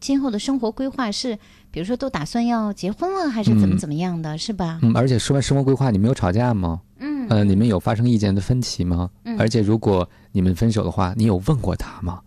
[0.00, 1.38] 今后的生活规划是，
[1.70, 4.78] 比如说都打算要结婚了，还是怎么嗯怎么样的，是吧？
[4.80, 6.80] 嗯，而且说完生活规划，你们有吵架吗？
[6.98, 9.10] 嗯呃，你们有发生意见的分歧吗？
[9.24, 12.22] 嗯而且如果你们分手的话，你有问过他吗？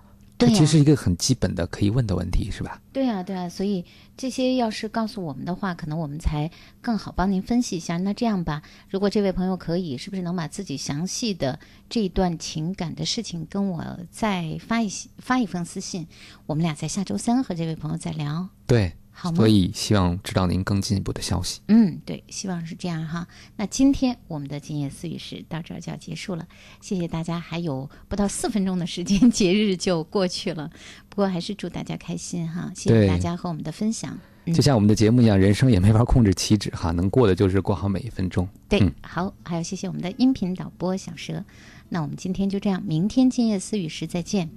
[0.45, 2.81] 对呀这其实是一个很基本的可以问的问题，是吧？
[2.91, 3.85] 对啊，对啊，所以
[4.17, 6.49] 这些要是告诉我们的话，可能我们才
[6.81, 7.97] 更好帮您分析一下。
[7.97, 16.07] 那这样吧，如果这位朋友可以，是不是能把自己详细的这一段情感的事情跟我再发一发一封私信，
[16.45, 18.49] 我们俩在下周三和这位朋友再聊。
[18.67, 21.61] 对，好吗所以希望知道您更进一步的消息。
[21.67, 23.27] 嗯，对，希望是这样哈。
[23.55, 26.47] 那今天我们的今夜思语时到这儿就要结束了，
[26.81, 30.69] 谢谢大家，还有不到四分钟的时间，节日就过去了。
[31.07, 34.13] 不过还是祝大家开心哈，谢谢大家和我们的分享。
[34.45, 38.45] 嗯就像我们的节目一样，人生也没法控制起止哈，能过的就是过好每一分钟。
[38.67, 41.45] 对，嗯好，还有谢谢我们的音频导播小蛇。
[41.87, 44.49] 那我们今天就这样，明天今夜思语时再见。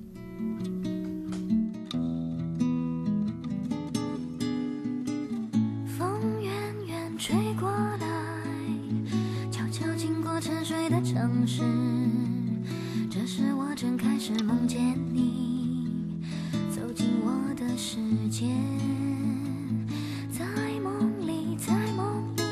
[10.89, 11.63] 的城市。
[13.11, 16.21] 这时我正开始梦见你，
[16.71, 17.97] 走进我的世
[18.31, 18.47] 界。
[20.31, 20.45] 在
[20.81, 22.43] 梦里，在梦里，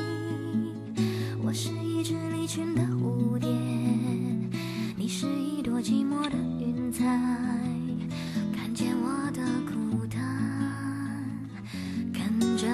[1.43, 3.49] 我是一只离群的蝴蝶，
[4.97, 7.05] 你是一朵寂寞的云彩。
[8.57, 10.19] 看见我的孤单。
[12.13, 12.67] 跟着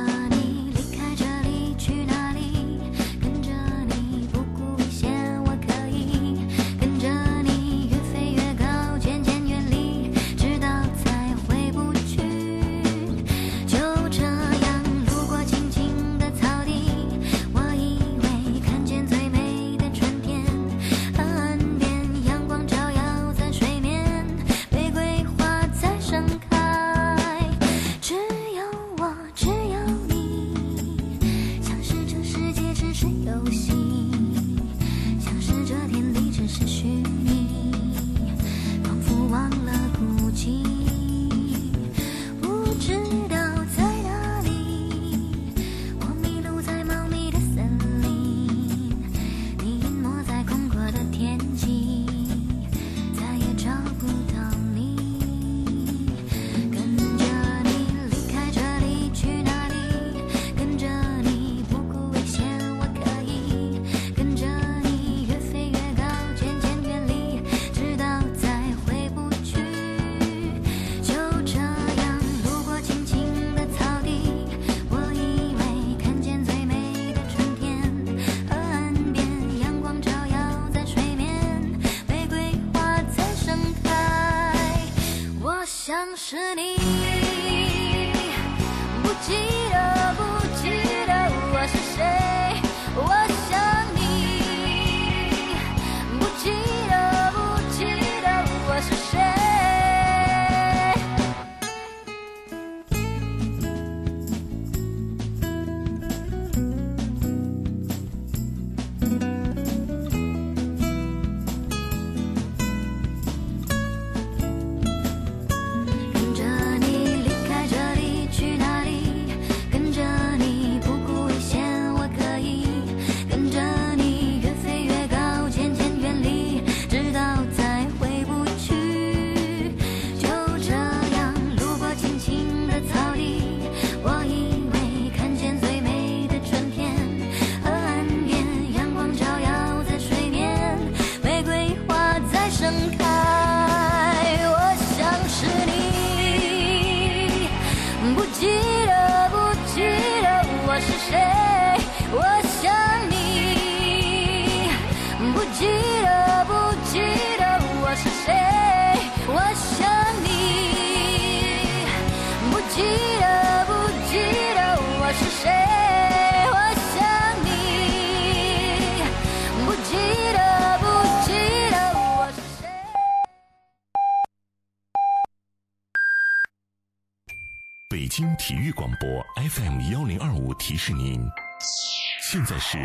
[182.33, 182.79] 现在是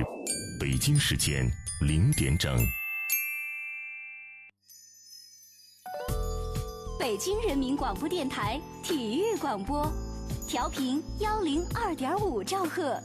[0.60, 1.48] 北京时间
[1.80, 2.58] 零点整。
[7.00, 9.88] 北京人民广播电台体育广播，
[10.48, 13.00] 调频幺零二点五兆赫。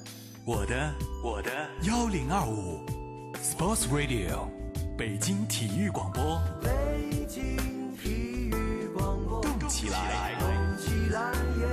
[0.47, 1.51] 我的我的
[1.83, 2.87] 幺零二五
[3.35, 4.49] ，Sports Radio，
[4.97, 6.41] 北京体育广播。
[6.63, 7.55] 北京
[7.99, 8.09] 体
[8.49, 11.67] 育广播，动起来，动起来，耶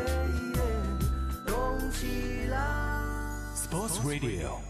[0.55, 0.61] 耶，
[1.45, 2.36] 动起来。
[3.69, 4.61] Sports Radio。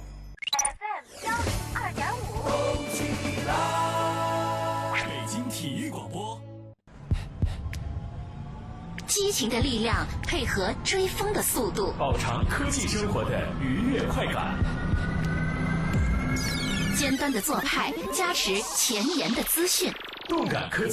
[0.58, 2.20] FM 幺零二点五，
[2.50, 3.04] 动起
[3.46, 5.06] 来！
[5.06, 6.42] 北京体育广播，
[9.06, 14.56] 激情的力量配合追风的速度，饱尝科技生活的愉悦快感。
[16.98, 19.94] 尖端的做派加持前沿的资讯，
[20.28, 20.86] 动感科技。